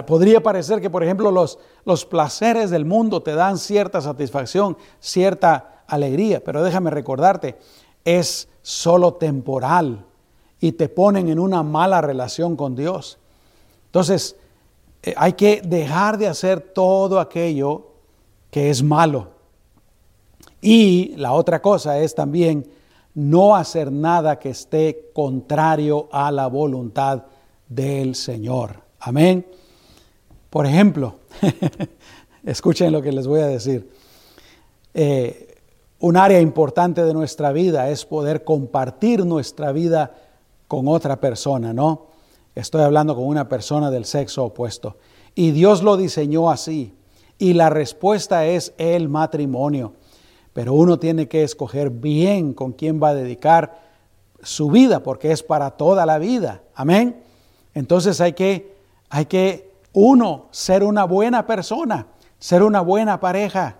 Podría 0.05 0.43
parecer 0.43 0.81
que, 0.81 0.89
por 0.89 1.01
ejemplo, 1.01 1.31
los, 1.31 1.59
los 1.85 2.05
placeres 2.05 2.69
del 2.69 2.83
mundo 2.83 3.23
te 3.23 3.33
dan 3.33 3.57
cierta 3.57 4.01
satisfacción, 4.01 4.77
cierta 4.99 5.76
alegría, 5.87 6.43
pero 6.43 6.63
déjame 6.63 6.89
recordarte, 6.89 7.57
es 8.05 8.47
solo 8.61 9.13
temporal 9.15 10.05
y 10.59 10.73
te 10.73 10.89
ponen 10.89 11.29
en 11.29 11.39
una 11.39 11.63
mala 11.63 12.01
relación 12.01 12.55
con 12.55 12.75
Dios. 12.75 13.17
Entonces, 13.85 14.35
eh, 15.03 15.13
hay 15.17 15.33
que 15.33 15.61
dejar 15.61 16.17
de 16.17 16.27
hacer 16.27 16.59
todo 16.59 17.19
aquello 17.19 17.87
que 18.51 18.69
es 18.69 18.83
malo. 18.83 19.29
Y 20.61 21.13
la 21.17 21.33
otra 21.33 21.61
cosa 21.61 21.99
es 21.99 22.15
también 22.15 22.67
no 23.13 23.55
hacer 23.55 23.91
nada 23.91 24.39
que 24.39 24.49
esté 24.49 25.09
contrario 25.13 26.07
a 26.11 26.31
la 26.31 26.47
voluntad 26.47 27.23
del 27.67 28.15
Señor. 28.15 28.81
Amén. 28.99 29.45
Por 30.49 30.65
ejemplo, 30.65 31.15
escuchen 32.45 32.91
lo 32.91 33.01
que 33.01 33.11
les 33.11 33.27
voy 33.27 33.41
a 33.41 33.47
decir. 33.47 33.89
Eh, 34.93 35.46
un 35.99 36.17
área 36.17 36.39
importante 36.39 37.03
de 37.03 37.13
nuestra 37.13 37.51
vida 37.51 37.89
es 37.89 38.05
poder 38.05 38.43
compartir 38.43 39.25
nuestra 39.25 39.71
vida 39.71 40.11
con 40.67 40.87
otra 40.87 41.19
persona, 41.19 41.73
¿no? 41.73 42.07
Estoy 42.55 42.81
hablando 42.81 43.15
con 43.15 43.25
una 43.25 43.47
persona 43.47 43.91
del 43.91 44.05
sexo 44.05 44.45
opuesto. 44.45 44.97
Y 45.35 45.51
Dios 45.51 45.83
lo 45.83 45.97
diseñó 45.97 46.49
así. 46.49 46.93
Y 47.37 47.53
la 47.53 47.69
respuesta 47.69 48.45
es 48.45 48.73
el 48.77 49.09
matrimonio. 49.09 49.93
Pero 50.53 50.73
uno 50.73 50.97
tiene 50.97 51.27
que 51.27 51.43
escoger 51.43 51.91
bien 51.91 52.53
con 52.53 52.71
quién 52.73 53.01
va 53.01 53.09
a 53.09 53.15
dedicar 53.15 53.79
su 54.41 54.71
vida, 54.71 55.03
porque 55.03 55.31
es 55.31 55.43
para 55.43 55.71
toda 55.71 56.05
la 56.05 56.17
vida. 56.17 56.63
Amén. 56.73 57.21
Entonces 57.75 58.19
hay 58.21 58.33
que, 58.33 58.75
hay 59.09 59.25
que 59.25 59.71
uno, 59.93 60.47
ser 60.51 60.83
una 60.83 61.03
buena 61.05 61.45
persona, 61.45 62.07
ser 62.39 62.63
una 62.63 62.81
buena 62.81 63.19
pareja 63.19 63.77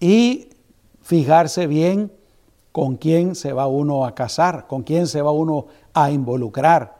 y 0.00 0.48
fijarse 1.06 1.68
bien 1.68 2.10
con 2.72 2.96
quién 2.96 3.36
se 3.36 3.52
va 3.52 3.68
uno 3.68 4.04
a 4.04 4.16
casar, 4.16 4.66
con 4.66 4.82
quién 4.82 5.06
se 5.06 5.22
va 5.22 5.30
uno 5.30 5.66
a 5.94 6.10
involucrar. 6.10 6.96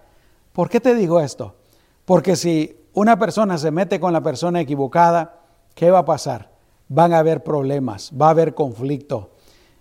¿Por 0.52 0.68
qué 0.70 0.78
te 0.78 0.94
digo 0.94 1.18
esto? 1.18 1.56
Porque 2.04 2.36
si 2.36 2.76
una 2.94 3.18
persona 3.18 3.58
se 3.58 3.72
mete 3.72 3.98
con 3.98 4.12
la 4.12 4.20
persona 4.20 4.60
equivocada, 4.60 5.40
¿qué 5.74 5.90
va 5.90 5.98
a 5.98 6.04
pasar? 6.04 6.50
Van 6.88 7.12
a 7.12 7.18
haber 7.18 7.42
problemas, 7.42 8.12
va 8.12 8.28
a 8.28 8.30
haber 8.30 8.54
conflicto 8.54 9.30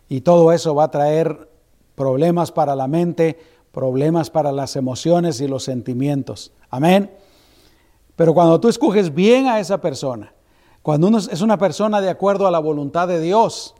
y 0.09 0.21
todo 0.21 0.51
eso 0.51 0.73
va 0.73 0.85
a 0.85 0.91
traer 0.91 1.47
problemas 1.93 2.51
para 2.51 2.75
la 2.75 2.87
mente, 2.87 3.37
problemas 3.71 4.31
para 4.31 4.51
las 4.51 4.75
emociones 4.75 5.39
y 5.39 5.47
los 5.47 5.63
sentimientos. 5.63 6.51
Amén. 6.71 7.11
Pero 8.15 8.33
cuando 8.33 8.59
tú 8.59 8.69
escoges 8.69 9.13
bien 9.13 9.45
a 9.45 9.59
esa 9.59 9.79
persona, 9.79 10.33
cuando 10.81 11.09
uno 11.09 11.19
es 11.19 11.41
una 11.41 11.59
persona 11.59 12.01
de 12.01 12.09
acuerdo 12.09 12.47
a 12.47 12.51
la 12.51 12.59
voluntad 12.59 13.07
de 13.07 13.21
Dios, 13.21 13.75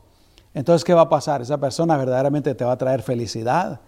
entonces, 0.56 0.84
¿qué 0.84 0.94
va 0.94 1.02
a 1.02 1.08
pasar? 1.10 1.42
Esa 1.42 1.58
persona 1.58 1.98
verdaderamente 1.98 2.54
te 2.54 2.64
va 2.64 2.72
a 2.72 2.78
traer 2.78 3.02
felicidad, 3.02 3.78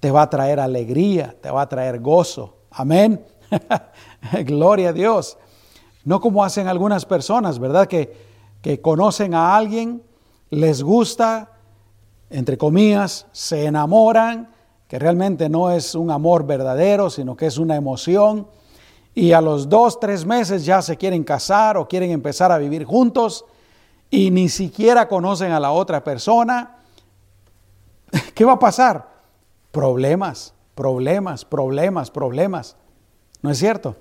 te 0.00 0.10
va 0.10 0.22
a 0.22 0.28
traer 0.28 0.58
alegría, 0.58 1.36
te 1.40 1.48
va 1.48 1.62
a 1.62 1.68
traer 1.68 2.00
gozo. 2.00 2.56
Amén. 2.72 3.24
Gloria 4.44 4.88
a 4.88 4.92
Dios. 4.92 5.38
No 6.02 6.20
como 6.20 6.42
hacen 6.42 6.66
algunas 6.66 7.06
personas, 7.06 7.60
¿verdad? 7.60 7.86
Que, 7.86 8.16
que 8.62 8.80
conocen 8.80 9.32
a 9.32 9.56
alguien, 9.56 10.02
les 10.50 10.82
gusta, 10.82 11.52
entre 12.30 12.58
comillas, 12.58 13.28
se 13.30 13.66
enamoran, 13.66 14.50
que 14.88 14.98
realmente 14.98 15.48
no 15.48 15.70
es 15.70 15.94
un 15.94 16.10
amor 16.10 16.44
verdadero, 16.44 17.10
sino 17.10 17.36
que 17.36 17.46
es 17.46 17.58
una 17.58 17.76
emoción. 17.76 18.48
Y 19.14 19.30
a 19.30 19.40
los 19.40 19.68
dos, 19.68 20.00
tres 20.00 20.26
meses 20.26 20.64
ya 20.64 20.82
se 20.82 20.96
quieren 20.96 21.22
casar 21.22 21.76
o 21.76 21.86
quieren 21.86 22.10
empezar 22.10 22.50
a 22.50 22.58
vivir 22.58 22.84
juntos 22.84 23.44
y 24.10 24.30
ni 24.30 24.48
siquiera 24.48 25.08
conocen 25.08 25.52
a 25.52 25.60
la 25.60 25.72
otra 25.72 26.02
persona, 26.02 26.76
¿qué 28.34 28.44
va 28.44 28.52
a 28.52 28.58
pasar? 28.58 29.08
Problemas, 29.70 30.54
problemas, 30.74 31.44
problemas, 31.44 32.10
problemas. 32.10 32.76
¿No 33.42 33.50
es 33.50 33.58
cierto? 33.58 33.96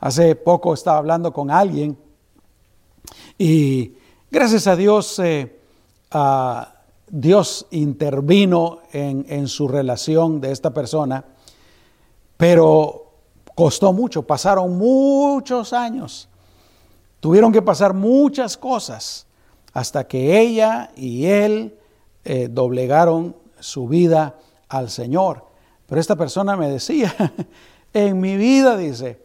Hace 0.00 0.34
poco 0.34 0.74
estaba 0.74 0.98
hablando 0.98 1.32
con 1.32 1.50
alguien 1.50 1.96
y 3.36 3.94
gracias 4.30 4.66
a 4.66 4.76
Dios, 4.76 5.18
eh, 5.20 5.60
Dios 7.08 7.66
intervino 7.70 8.80
en, 8.92 9.24
en 9.28 9.48
su 9.48 9.68
relación 9.68 10.40
de 10.40 10.52
esta 10.52 10.74
persona, 10.74 11.24
pero 12.36 13.12
costó 13.54 13.92
mucho, 13.92 14.22
pasaron 14.22 14.76
muchos 14.76 15.72
años, 15.72 16.28
tuvieron 17.20 17.52
que 17.52 17.62
pasar 17.62 17.94
muchas 17.94 18.56
cosas 18.56 19.27
hasta 19.78 20.08
que 20.08 20.40
ella 20.40 20.90
y 20.96 21.26
él 21.26 21.78
eh, 22.24 22.48
doblegaron 22.50 23.36
su 23.60 23.86
vida 23.86 24.34
al 24.68 24.90
Señor. 24.90 25.44
Pero 25.86 26.00
esta 26.00 26.16
persona 26.16 26.56
me 26.56 26.68
decía, 26.68 27.14
en 27.94 28.18
mi 28.18 28.36
vida, 28.36 28.76
dice, 28.76 29.20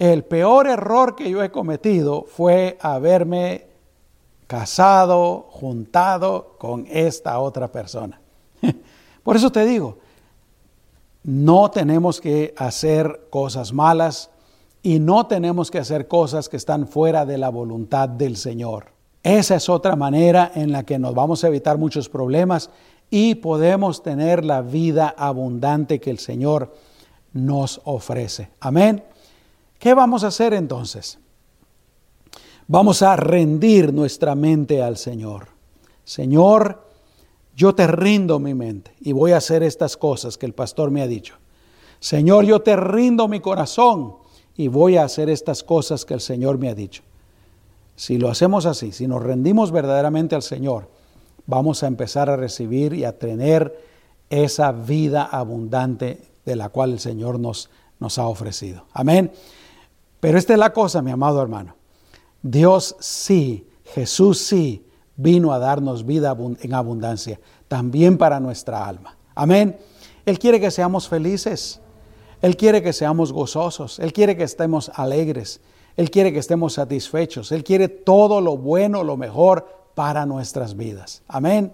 el 0.00 0.24
peor 0.24 0.66
error 0.66 1.14
que 1.14 1.30
yo 1.30 1.40
he 1.44 1.52
cometido 1.52 2.24
fue 2.24 2.78
haberme 2.80 3.66
casado, 4.48 5.46
juntado 5.50 6.56
con 6.58 6.84
esta 6.90 7.38
otra 7.38 7.70
persona. 7.70 8.20
Por 9.22 9.36
eso 9.36 9.52
te 9.52 9.64
digo, 9.64 9.98
no 11.22 11.70
tenemos 11.70 12.20
que 12.20 12.54
hacer 12.58 13.28
cosas 13.30 13.72
malas 13.72 14.30
y 14.82 14.98
no 14.98 15.28
tenemos 15.28 15.70
que 15.70 15.78
hacer 15.78 16.08
cosas 16.08 16.48
que 16.48 16.56
están 16.56 16.88
fuera 16.88 17.24
de 17.24 17.38
la 17.38 17.50
voluntad 17.50 18.08
del 18.08 18.36
Señor. 18.36 18.91
Esa 19.22 19.56
es 19.56 19.68
otra 19.68 19.94
manera 19.94 20.50
en 20.54 20.72
la 20.72 20.84
que 20.84 20.98
nos 20.98 21.14
vamos 21.14 21.44
a 21.44 21.48
evitar 21.48 21.78
muchos 21.78 22.08
problemas 22.08 22.70
y 23.10 23.36
podemos 23.36 24.02
tener 24.02 24.44
la 24.44 24.62
vida 24.62 25.14
abundante 25.16 26.00
que 26.00 26.10
el 26.10 26.18
Señor 26.18 26.74
nos 27.32 27.80
ofrece. 27.84 28.50
Amén. 28.60 29.04
¿Qué 29.78 29.94
vamos 29.94 30.24
a 30.24 30.28
hacer 30.28 30.54
entonces? 30.54 31.18
Vamos 32.66 33.02
a 33.02 33.16
rendir 33.16 33.92
nuestra 33.92 34.34
mente 34.34 34.82
al 34.82 34.96
Señor. 34.96 35.48
Señor, 36.04 36.88
yo 37.54 37.74
te 37.74 37.86
rindo 37.86 38.38
mi 38.38 38.54
mente 38.54 38.94
y 39.00 39.12
voy 39.12 39.32
a 39.32 39.36
hacer 39.36 39.62
estas 39.62 39.96
cosas 39.96 40.38
que 40.38 40.46
el 40.46 40.54
pastor 40.54 40.90
me 40.90 41.02
ha 41.02 41.06
dicho. 41.06 41.36
Señor, 42.00 42.44
yo 42.44 42.62
te 42.62 42.74
rindo 42.76 43.28
mi 43.28 43.40
corazón 43.40 44.16
y 44.56 44.68
voy 44.68 44.96
a 44.96 45.04
hacer 45.04 45.28
estas 45.28 45.62
cosas 45.62 46.04
que 46.04 46.14
el 46.14 46.20
Señor 46.20 46.58
me 46.58 46.68
ha 46.68 46.74
dicho. 46.74 47.02
Si 47.96 48.18
lo 48.18 48.30
hacemos 48.30 48.66
así, 48.66 48.92
si 48.92 49.06
nos 49.06 49.22
rendimos 49.22 49.70
verdaderamente 49.70 50.34
al 50.34 50.42
Señor, 50.42 50.88
vamos 51.46 51.82
a 51.82 51.86
empezar 51.86 52.30
a 52.30 52.36
recibir 52.36 52.94
y 52.94 53.04
a 53.04 53.18
tener 53.18 53.78
esa 54.30 54.72
vida 54.72 55.24
abundante 55.24 56.22
de 56.44 56.56
la 56.56 56.70
cual 56.70 56.92
el 56.92 57.00
Señor 57.00 57.38
nos, 57.38 57.70
nos 58.00 58.18
ha 58.18 58.26
ofrecido. 58.26 58.86
Amén. 58.92 59.32
Pero 60.20 60.38
esta 60.38 60.52
es 60.52 60.58
la 60.58 60.72
cosa, 60.72 61.02
mi 61.02 61.10
amado 61.10 61.42
hermano. 61.42 61.76
Dios 62.42 62.96
sí, 62.98 63.68
Jesús 63.84 64.38
sí 64.38 64.86
vino 65.16 65.52
a 65.52 65.58
darnos 65.58 66.06
vida 66.06 66.36
en 66.60 66.74
abundancia, 66.74 67.40
también 67.68 68.18
para 68.18 68.40
nuestra 68.40 68.86
alma. 68.86 69.16
Amén. 69.34 69.78
Él 70.24 70.38
quiere 70.38 70.60
que 70.60 70.70
seamos 70.70 71.08
felices. 71.08 71.80
Él 72.40 72.56
quiere 72.56 72.82
que 72.82 72.92
seamos 72.92 73.32
gozosos. 73.32 73.98
Él 73.98 74.12
quiere 74.12 74.36
que 74.36 74.42
estemos 74.42 74.90
alegres. 74.94 75.60
Él 75.96 76.10
quiere 76.10 76.32
que 76.32 76.38
estemos 76.38 76.74
satisfechos. 76.74 77.52
Él 77.52 77.64
quiere 77.64 77.88
todo 77.88 78.40
lo 78.40 78.56
bueno, 78.56 79.04
lo 79.04 79.16
mejor 79.16 79.66
para 79.94 80.26
nuestras 80.26 80.76
vidas. 80.76 81.22
Amén. 81.28 81.72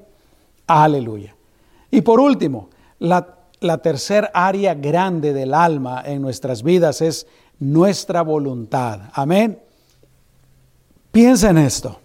Aleluya. 0.67 1.37
Y 1.91 2.01
por 2.01 2.21
último, 2.21 2.69
la 2.99 3.39
la 3.61 3.79
tercer 3.79 4.31
área 4.35 4.75
grande 4.75 5.33
del 5.33 5.55
alma 5.55 6.03
en 6.05 6.23
nuestras 6.23 6.63
vidas 6.63 7.01
es 7.01 7.27
nuestra 7.59 8.23
voluntad. 8.23 9.01
Amén. 9.13 9.61
Piensa 11.11 11.51
en 11.51 11.59
esto. 11.59 11.99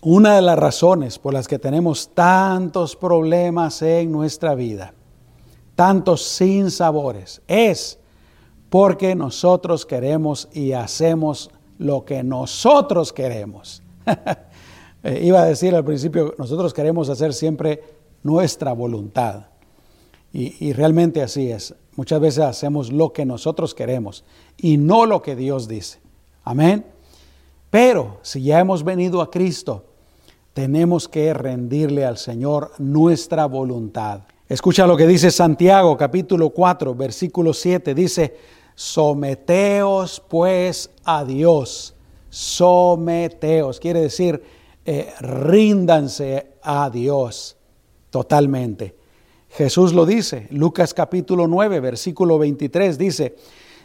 Una 0.00 0.36
de 0.36 0.42
las 0.42 0.58
razones 0.58 1.18
por 1.18 1.34
las 1.34 1.48
que 1.48 1.58
tenemos 1.58 2.14
tantos 2.14 2.96
problemas 2.96 3.82
en 3.82 4.12
nuestra 4.12 4.54
vida, 4.54 4.94
tantos 5.74 6.22
sinsabores, 6.22 7.42
es 7.48 7.98
porque 8.70 9.14
nosotros 9.14 9.86
queremos 9.86 10.48
y 10.52 10.72
hacemos 10.72 11.50
lo 11.78 12.04
que 12.04 12.22
nosotros 12.22 13.12
queremos. 13.12 13.82
Eh, 15.04 15.20
iba 15.22 15.40
a 15.40 15.44
decir 15.44 15.76
al 15.76 15.84
principio, 15.84 16.34
nosotros 16.38 16.74
queremos 16.74 17.08
hacer 17.08 17.32
siempre 17.32 17.84
nuestra 18.24 18.72
voluntad. 18.72 19.46
Y, 20.32 20.72
realmente 20.72 21.22
así 21.22 21.52
es. 21.52 21.72
Muchas 21.94 22.20
veces 22.20 22.40
hacemos 22.40 22.92
lo 22.92 23.12
que 23.12 23.24
nosotros 23.24 23.76
queremos 23.76 24.24
y 24.56 24.76
no 24.76 25.06
lo 25.06 25.22
que 25.22 25.36
Dios 25.36 25.68
dice. 25.68 26.00
Amén. 26.42 26.84
Pero 27.70 28.18
si 28.22 28.42
ya 28.42 28.58
hemos 28.58 28.82
venido 28.82 29.22
a 29.22 29.30
Cristo, 29.30 29.84
tenemos 30.52 31.08
que 31.08 31.32
rendirle 31.32 32.04
al 32.04 32.18
Señor 32.18 32.72
nuestra 32.78 33.46
voluntad. 33.46 34.22
Escucha 34.48 34.86
lo 34.86 34.96
que 34.96 35.06
dice 35.06 35.30
Santiago 35.30 35.96
capítulo 35.96 36.50
4, 36.50 36.94
versículo 36.94 37.52
7. 37.52 37.94
Dice, 37.94 38.36
someteos 38.78 40.22
pues 40.28 40.92
a 41.04 41.24
Dios. 41.24 41.96
Someteos. 42.30 43.80
Quiere 43.80 44.02
decir, 44.02 44.40
eh, 44.84 45.12
ríndanse 45.18 46.52
a 46.62 46.88
Dios 46.88 47.56
totalmente. 48.10 48.94
Jesús 49.48 49.92
lo 49.92 50.06
dice, 50.06 50.46
Lucas 50.50 50.94
capítulo 50.94 51.48
9, 51.48 51.80
versículo 51.80 52.38
23 52.38 52.96
dice, 52.98 53.34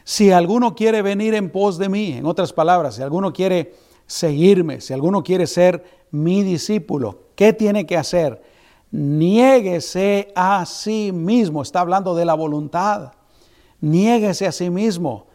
si 0.04 0.30
alguno 0.30 0.76
quiere 0.76 1.02
venir 1.02 1.34
en 1.34 1.50
pos 1.50 1.80
de 1.80 1.90
mí, 1.90 2.14
en 2.14 2.28
otras 2.28 2.54
palabras, 2.54 2.94
si 2.94 3.02
alguno 3.02 3.34
quiere 3.34 3.74
seguirme, 4.06 4.80
si 4.80 4.94
alguno 4.94 5.24
quiere 5.24 5.48
ser 5.48 5.84
mi 6.12 6.44
discípulo, 6.44 7.30
¿qué 7.36 7.52
tiene 7.52 7.88
que 7.88 7.98
hacer? 7.98 8.44
Niéguese 8.92 10.32
a 10.36 10.68
sí 10.68 11.12
mismo, 11.12 11.64
está 11.64 11.80
hablando 11.80 12.14
de 12.14 12.26
la 12.26 12.36
voluntad, 12.36 13.14
niéguese 13.84 14.48
a 14.48 14.54
sí 14.54 14.70
mismo, 14.70 15.28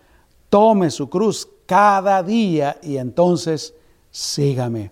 tome 0.49 0.91
su 0.91 1.11
cruz 1.11 1.47
cada 1.67 2.23
día 2.23 2.79
y 2.83 2.97
entonces 2.97 3.75
sígame. 4.11 4.91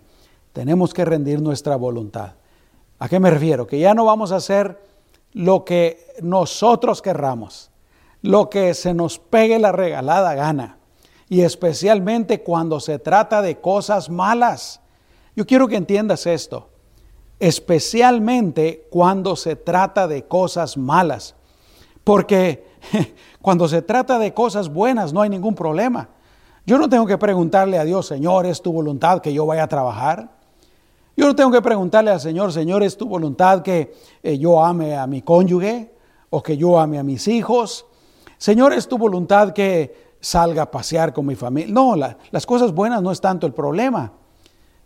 Tenemos 0.53 0.93
que 0.93 1.07
rendir 1.07 1.41
nuestra 1.41 1.77
voluntad. 1.77 2.35
¿A 2.99 3.09
qué 3.09 3.19
me 3.19 3.31
refiero? 3.31 3.67
Que 3.67 3.79
ya 3.79 3.95
no 3.95 4.05
vamos 4.05 4.31
a 4.31 4.37
hacer 4.37 4.79
lo 5.33 5.65
que 5.65 6.07
nosotros 6.21 7.01
querramos, 7.01 7.71
lo 8.21 8.51
que 8.51 8.75
se 8.75 8.93
nos 8.93 9.19
pegue 9.19 9.59
la 9.59 9.73
regalada 9.73 10.35
gana, 10.35 10.77
y 11.29 11.41
especialmente 11.41 12.43
cuando 12.43 12.79
se 12.79 12.99
trata 12.99 13.41
de 13.41 13.59
cosas 13.59 14.11
malas. 14.11 14.83
Yo 15.35 15.47
quiero 15.47 15.67
que 15.67 15.77
entiendas 15.77 16.27
esto, 16.27 16.69
especialmente 17.41 18.87
cuando 18.91 19.35
se 19.35 19.57
trata 19.57 20.07
de 20.09 20.25
cosas 20.25 20.77
malas, 20.77 21.35
porque 22.05 22.76
cuando 23.43 23.69
se 23.69 23.83
trata 23.83 24.19
de 24.19 24.35
cosas 24.35 24.69
buenas 24.69 25.13
no 25.13 25.23
hay 25.23 25.31
ningún 25.31 25.55
problema. 25.55 26.09
Yo 26.67 26.79
no 26.79 26.89
tengo 26.89 27.07
que 27.07 27.17
preguntarle 27.17 27.79
a 27.79 27.85
Dios, 27.85 28.07
Señor, 28.07 28.47
¿es 28.47 28.61
tu 28.61 28.73
voluntad 28.73 29.21
que 29.21 29.33
yo 29.33 29.47
vaya 29.47 29.65
a 29.65 29.69
trabajar? 29.69 30.31
Yo 31.17 31.27
no 31.27 31.35
tengo 31.35 31.51
que 31.51 31.63
preguntarle 31.63 32.11
al 32.11 32.21
Señor, 32.21 32.53
Señor, 32.53 32.83
¿es 32.83 32.97
tu 32.97 33.07
voluntad 33.07 33.63
que 33.63 33.95
eh, 34.23 34.37
yo 34.37 34.63
ame 34.63 34.97
a 34.97 35.07
mi 35.07 35.23
cónyuge 35.23 35.95
o 36.29 36.43
que 36.43 36.57
yo 36.57 36.79
ame 36.79 36.99
a 36.99 37.03
mis 37.03 37.27
hijos? 37.29 37.87
Señor, 38.37 38.73
¿es 38.73 38.87
tu 38.87 38.99
voluntad 38.99 39.53
que 39.53 40.17
salga 40.21 40.63
a 40.63 40.71
pasear 40.71 41.15
con 41.15 41.25
mi 41.25 41.35
familia? 41.35 41.73
No, 41.73 41.97
las 41.97 42.47
cosas 42.47 42.73
buenas 42.73 43.01
no 43.01 43.13
es 43.13 43.21
tanto 43.21 43.47
el 43.47 43.55
problema, 43.55 44.13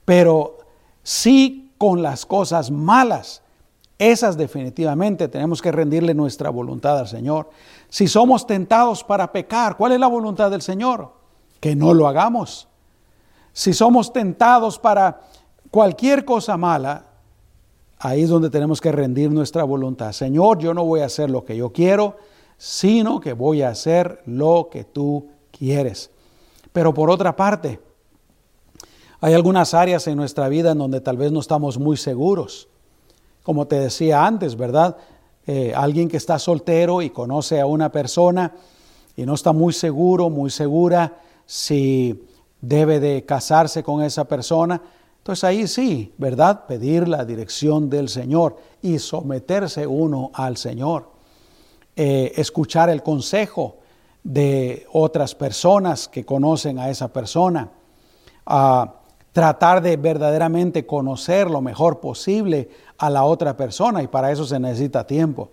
pero 0.05 0.59
sí 1.03 1.73
con 1.79 2.03
las 2.03 2.27
cosas 2.27 2.71
malas. 2.71 3.43
Esas 4.01 4.39
definitivamente 4.39 5.29
tenemos 5.29 5.61
que 5.61 5.71
rendirle 5.71 6.15
nuestra 6.15 6.49
voluntad 6.49 6.99
al 6.99 7.07
Señor. 7.07 7.51
Si 7.91 8.09
somos 8.09 8.47
tentados 8.47 9.05
para 9.05 9.31
pecar, 9.31 9.77
¿cuál 9.77 9.93
es 9.93 10.01
la 10.01 10.07
voluntad 10.07 10.51
del 10.51 10.63
Señor? 10.63 11.13
Que 11.61 11.77
no 11.77 11.93
lo 11.93 12.09
hagamos. 12.09 12.67
Si 13.53 13.75
somos 13.75 14.11
tentados 14.11 14.79
para 14.79 15.21
cualquier 15.71 16.25
cosa 16.25 16.57
mala, 16.57 17.09
ahí 17.99 18.23
es 18.23 18.31
donde 18.31 18.49
tenemos 18.49 18.81
que 18.81 18.91
rendir 18.91 19.31
nuestra 19.31 19.65
voluntad. 19.65 20.13
Señor, 20.13 20.61
yo 20.61 20.73
no 20.73 20.87
voy 20.87 21.01
a 21.01 21.05
hacer 21.05 21.29
lo 21.29 21.45
que 21.45 21.59
yo 21.59 21.71
quiero, 21.71 22.17
sino 22.57 23.21
que 23.21 23.35
voy 23.35 23.61
a 23.61 23.69
hacer 23.69 24.23
lo 24.25 24.71
que 24.73 24.85
tú 24.85 25.29
quieres. 25.51 26.11
Pero 26.73 26.95
por 26.95 27.11
otra 27.11 27.37
parte, 27.37 27.83
hay 29.21 29.35
algunas 29.35 29.75
áreas 29.75 30.07
en 30.07 30.17
nuestra 30.17 30.49
vida 30.49 30.71
en 30.71 30.79
donde 30.79 31.03
tal 31.03 31.19
vez 31.19 31.33
no 31.33 31.41
estamos 31.41 31.77
muy 31.77 31.99
seguros. 31.99 32.70
Como 33.43 33.67
te 33.67 33.79
decía 33.79 34.25
antes, 34.25 34.57
¿verdad? 34.57 34.97
Eh, 35.47 35.73
alguien 35.75 36.09
que 36.09 36.17
está 36.17 36.39
soltero 36.39 37.03
y 37.03 37.11
conoce 37.11 37.61
a 37.61 37.67
una 37.67 37.91
persona 37.91 38.53
y 39.17 39.25
no 39.25 39.35
está 39.35 39.53
muy 39.53 39.73
seguro, 39.73 40.31
muy 40.31 40.51
segura 40.51 41.17
si 41.47 42.27
debe 42.61 43.01
de 43.01 43.25
casarse 43.25 43.83
con 43.83 44.03
esa 44.03 44.25
persona, 44.25 44.81
entonces 45.19 45.45
ahí 45.45 45.67
sí, 45.67 46.15
¿verdad? 46.17 46.67
Pedir 46.67 47.07
la 47.07 47.25
dirección 47.25 47.91
del 47.91 48.09
Señor 48.09 48.57
y 48.81 48.99
someterse 48.99 49.87
uno 49.87 50.31
al 50.33 50.57
Señor. 50.57 51.11
Eh, 51.95 52.33
escuchar 52.37 52.89
el 52.89 53.03
consejo 53.03 53.77
de 54.23 54.87
otras 54.93 55.35
personas 55.35 56.09
que 56.09 56.25
conocen 56.25 56.79
a 56.79 56.89
esa 56.89 57.13
persona. 57.13 57.71
Tratar 59.33 59.81
de 59.83 59.97
verdaderamente 59.97 60.87
conocer 60.87 61.51
lo 61.51 61.61
mejor 61.61 62.01
posible 62.01 62.69
a 62.99 63.11
la 63.11 63.25
otra 63.25 63.57
persona 63.57 64.03
y 64.03 64.09
para 64.09 64.33
eso 64.33 64.45
se 64.45 64.59
necesita 64.59 65.07
tiempo. 65.07 65.51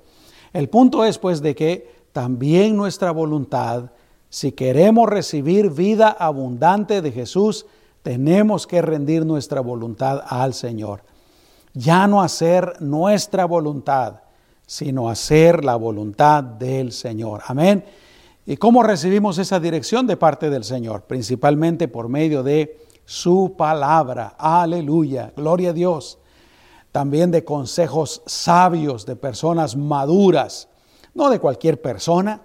El 0.54 0.70
punto 0.70 1.06
es 1.06 1.18
pues 1.18 1.42
de 1.42 1.56
que 1.56 1.98
también 2.12 2.76
nuestra 2.76 3.12
voluntad, 3.12 3.92
si 4.30 4.52
queremos 4.52 5.10
recibir 5.10 5.70
vida 5.70 6.10
abundante 6.10 7.02
de 7.02 7.12
Jesús, 7.12 7.66
tenemos 8.02 8.66
que 8.66 8.82
rendir 8.82 9.26
nuestra 9.26 9.62
voluntad 9.62 10.24
al 10.28 10.54
Señor. 10.54 11.04
Ya 11.74 12.08
no 12.08 12.22
hacer 12.22 12.82
nuestra 12.82 13.46
voluntad, 13.46 14.22
sino 14.66 15.10
hacer 15.10 15.64
la 15.64 15.76
voluntad 15.76 16.44
del 16.44 16.92
Señor. 16.92 17.42
Amén. 17.46 17.86
¿Y 18.46 18.58
cómo 18.58 18.82
recibimos 18.82 19.38
esa 19.38 19.60
dirección 19.60 20.08
de 20.08 20.18
parte 20.18 20.50
del 20.50 20.64
Señor? 20.64 21.04
Principalmente 21.04 21.88
por 21.88 22.08
medio 22.08 22.44
de 22.44 22.80
su 23.08 23.56
palabra. 23.58 24.36
Aleluya. 24.38 25.32
Gloria 25.34 25.70
a 25.70 25.74
Dios. 25.74 26.20
También 26.92 27.32
de 27.32 27.46
consejos 27.46 28.22
sabios 28.26 29.06
de 29.06 29.16
personas 29.16 29.78
maduras, 29.78 30.68
no 31.14 31.30
de 31.30 31.40
cualquier 31.40 31.82
persona. 31.82 32.42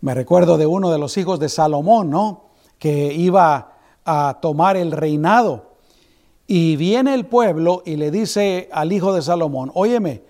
Me 0.00 0.14
recuerdo 0.14 0.56
de 0.56 0.66
uno 0.66 0.90
de 0.92 0.98
los 0.98 1.16
hijos 1.16 1.40
de 1.40 1.48
Salomón, 1.48 2.10
¿no? 2.10 2.50
Que 2.78 3.12
iba 3.12 3.72
a 4.04 4.38
tomar 4.40 4.76
el 4.76 4.92
reinado. 4.92 5.72
Y 6.46 6.76
viene 6.76 7.14
el 7.14 7.26
pueblo 7.26 7.82
y 7.84 7.96
le 7.96 8.12
dice 8.12 8.68
al 8.70 8.92
hijo 8.92 9.12
de 9.12 9.22
Salomón, 9.22 9.72
óyeme, 9.74 10.22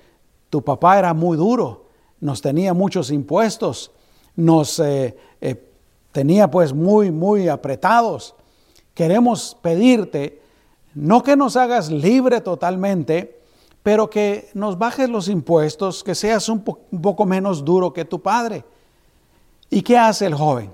tu 0.48 0.62
papá 0.64 0.98
era 0.98 1.12
muy 1.12 1.36
duro, 1.36 1.88
nos 2.20 2.40
tenía 2.40 2.72
muchos 2.72 3.10
impuestos, 3.10 3.90
nos 4.34 4.78
eh, 4.78 5.14
eh, 5.42 5.62
tenía 6.10 6.50
pues 6.50 6.72
muy, 6.72 7.10
muy 7.10 7.48
apretados. 7.48 8.35
Queremos 8.96 9.56
pedirte, 9.62 10.42
no 10.94 11.22
que 11.22 11.36
nos 11.36 11.56
hagas 11.56 11.92
libre 11.92 12.40
totalmente, 12.40 13.40
pero 13.84 14.10
que 14.10 14.48
nos 14.54 14.76
bajes 14.76 15.08
los 15.08 15.28
impuestos, 15.28 16.02
que 16.02 16.16
seas 16.16 16.48
un 16.48 16.64
poco 16.64 17.24
menos 17.24 17.64
duro 17.64 17.92
que 17.92 18.04
tu 18.04 18.20
padre. 18.20 18.64
¿Y 19.70 19.82
qué 19.82 19.96
hace 19.96 20.26
el 20.26 20.34
joven? 20.34 20.72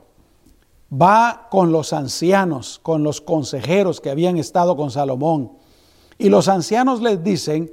va 0.93 1.47
con 1.51 1.73
los 1.73 1.93
ancianos, 1.93 2.79
con 2.83 3.03
los 3.03 3.21
consejeros 3.21 4.01
que 4.01 4.11
habían 4.11 4.37
estado 4.37 4.77
con 4.77 4.91
Salomón. 4.91 5.53
Y 6.19 6.29
los 6.29 6.49
ancianos 6.49 7.01
les 7.01 7.23
dicen, 7.23 7.73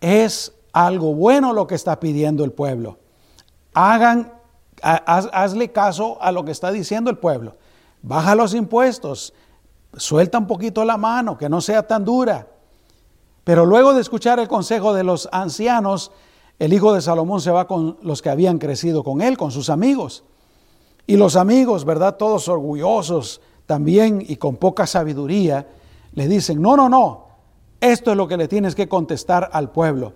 es 0.00 0.52
algo 0.72 1.14
bueno 1.14 1.52
lo 1.52 1.66
que 1.66 1.76
está 1.76 2.00
pidiendo 2.00 2.44
el 2.44 2.52
pueblo. 2.52 2.98
Hagan, 3.72 4.32
hazle 4.82 5.70
caso 5.70 6.18
a 6.20 6.32
lo 6.32 6.44
que 6.44 6.50
está 6.50 6.72
diciendo 6.72 7.10
el 7.10 7.18
pueblo. 7.18 7.56
Baja 8.02 8.34
los 8.34 8.54
impuestos, 8.54 9.32
suelta 9.96 10.38
un 10.38 10.46
poquito 10.46 10.84
la 10.84 10.96
mano, 10.96 11.36
que 11.36 11.48
no 11.48 11.60
sea 11.60 11.86
tan 11.86 12.04
dura. 12.04 12.46
Pero 13.44 13.64
luego 13.64 13.94
de 13.94 14.00
escuchar 14.00 14.38
el 14.38 14.48
consejo 14.48 14.92
de 14.92 15.04
los 15.04 15.28
ancianos, 15.32 16.12
el 16.58 16.72
hijo 16.72 16.92
de 16.94 17.00
Salomón 17.00 17.40
se 17.40 17.50
va 17.50 17.66
con 17.66 17.98
los 18.02 18.22
que 18.22 18.30
habían 18.30 18.58
crecido 18.58 19.04
con 19.04 19.20
él, 19.20 19.36
con 19.36 19.50
sus 19.50 19.70
amigos. 19.70 20.24
Y 21.06 21.16
los 21.16 21.36
amigos, 21.36 21.84
¿verdad? 21.84 22.16
Todos 22.16 22.48
orgullosos 22.48 23.40
también 23.66 24.24
y 24.26 24.36
con 24.36 24.56
poca 24.56 24.86
sabiduría, 24.86 25.68
le 26.14 26.28
dicen, 26.28 26.62
no, 26.62 26.76
no, 26.76 26.88
no, 26.88 27.26
esto 27.80 28.10
es 28.10 28.16
lo 28.16 28.26
que 28.26 28.36
le 28.36 28.48
tienes 28.48 28.74
que 28.74 28.88
contestar 28.88 29.50
al 29.52 29.70
pueblo. 29.70 30.14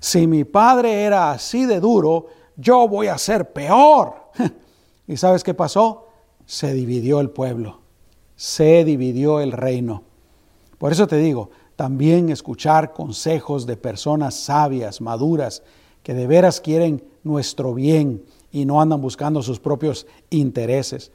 Si 0.00 0.26
mi 0.26 0.44
padre 0.44 1.02
era 1.02 1.30
así 1.30 1.66
de 1.66 1.78
duro, 1.78 2.26
yo 2.56 2.88
voy 2.88 3.08
a 3.08 3.18
ser 3.18 3.52
peor. 3.52 4.14
¿Y 5.06 5.16
sabes 5.16 5.44
qué 5.44 5.54
pasó? 5.54 6.08
Se 6.46 6.72
dividió 6.72 7.20
el 7.20 7.30
pueblo, 7.30 7.81
se 8.42 8.84
dividió 8.84 9.38
el 9.38 9.52
reino. 9.52 10.02
Por 10.78 10.90
eso 10.90 11.06
te 11.06 11.16
digo, 11.16 11.50
también 11.76 12.28
escuchar 12.28 12.92
consejos 12.92 13.66
de 13.66 13.76
personas 13.76 14.34
sabias, 14.34 15.00
maduras, 15.00 15.62
que 16.02 16.12
de 16.12 16.26
veras 16.26 16.60
quieren 16.60 17.04
nuestro 17.22 17.72
bien 17.72 18.24
y 18.50 18.64
no 18.64 18.80
andan 18.80 19.00
buscando 19.00 19.42
sus 19.42 19.60
propios 19.60 20.08
intereses. 20.28 21.12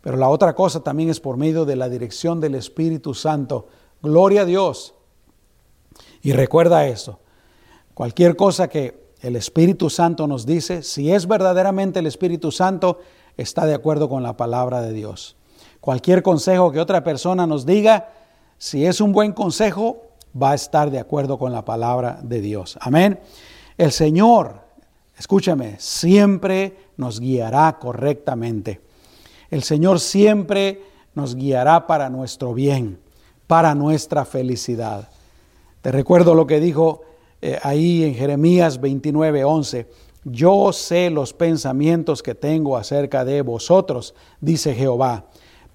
Pero 0.00 0.16
la 0.16 0.28
otra 0.28 0.54
cosa 0.54 0.78
también 0.84 1.10
es 1.10 1.18
por 1.18 1.36
medio 1.36 1.64
de 1.64 1.74
la 1.74 1.88
dirección 1.88 2.40
del 2.40 2.54
Espíritu 2.54 3.14
Santo. 3.14 3.66
Gloria 4.00 4.42
a 4.42 4.44
Dios. 4.44 4.94
Y 6.22 6.34
recuerda 6.34 6.86
eso. 6.86 7.18
Cualquier 7.94 8.36
cosa 8.36 8.68
que 8.68 9.10
el 9.22 9.34
Espíritu 9.34 9.90
Santo 9.90 10.28
nos 10.28 10.46
dice, 10.46 10.84
si 10.84 11.10
es 11.10 11.26
verdaderamente 11.26 11.98
el 11.98 12.06
Espíritu 12.06 12.52
Santo, 12.52 13.00
está 13.36 13.66
de 13.66 13.74
acuerdo 13.74 14.08
con 14.08 14.22
la 14.22 14.36
palabra 14.36 14.82
de 14.82 14.92
Dios. 14.92 15.36
Cualquier 15.80 16.22
consejo 16.22 16.70
que 16.70 16.80
otra 16.80 17.02
persona 17.02 17.46
nos 17.46 17.64
diga, 17.64 18.10
si 18.58 18.84
es 18.84 19.00
un 19.00 19.12
buen 19.12 19.32
consejo, 19.32 20.02
va 20.40 20.50
a 20.50 20.54
estar 20.54 20.90
de 20.90 20.98
acuerdo 20.98 21.38
con 21.38 21.52
la 21.52 21.64
palabra 21.64 22.20
de 22.22 22.40
Dios. 22.40 22.78
Amén. 22.80 23.18
El 23.78 23.92
Señor, 23.92 24.60
escúchame, 25.16 25.76
siempre 25.78 26.76
nos 26.96 27.18
guiará 27.18 27.78
correctamente. 27.78 28.80
El 29.50 29.62
Señor 29.62 30.00
siempre 30.00 30.82
nos 31.14 31.34
guiará 31.34 31.86
para 31.86 32.10
nuestro 32.10 32.52
bien, 32.52 33.00
para 33.46 33.74
nuestra 33.74 34.24
felicidad. 34.24 35.08
Te 35.80 35.90
recuerdo 35.90 36.34
lo 36.34 36.46
que 36.46 36.60
dijo 36.60 37.02
eh, 37.40 37.58
ahí 37.62 38.04
en 38.04 38.14
Jeremías 38.14 38.80
29, 38.80 39.44
11. 39.44 39.86
Yo 40.24 40.72
sé 40.74 41.08
los 41.08 41.32
pensamientos 41.32 42.22
que 42.22 42.34
tengo 42.34 42.76
acerca 42.76 43.24
de 43.24 43.40
vosotros, 43.40 44.14
dice 44.40 44.74
Jehová. 44.74 45.29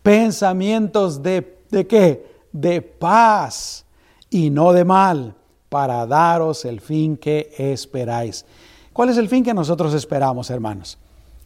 Pensamientos 0.06 1.24
de, 1.24 1.64
¿de 1.72 1.88
qué? 1.88 2.28
De 2.52 2.80
paz 2.80 3.88
y 4.30 4.52
no 4.52 4.72
de 4.72 4.86
mal 4.86 5.34
para 5.68 6.06
daros 6.06 6.64
el 6.64 6.80
fin 6.80 7.18
que 7.18 7.52
esperáis. 7.58 8.46
¿Cuál 8.94 9.10
es 9.10 9.18
el 9.18 9.28
fin 9.28 9.44
que 9.44 9.52
nosotros 9.52 9.96
esperamos, 9.96 10.52
hermanos? 10.52 11.00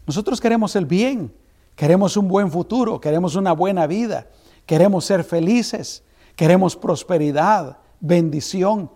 Nosotros 0.06 0.42
queremos 0.42 0.76
el 0.76 0.86
bien, 0.86 1.32
queremos 1.74 2.18
un 2.18 2.28
buen 2.28 2.52
futuro, 2.52 3.00
queremos 3.00 3.36
una 3.36 3.54
buena 3.54 3.88
vida, 3.88 4.28
queremos 4.66 5.06
ser 5.06 5.24
felices, 5.24 6.04
queremos 6.36 6.76
prosperidad, 6.76 7.78
bendición. 8.02 8.92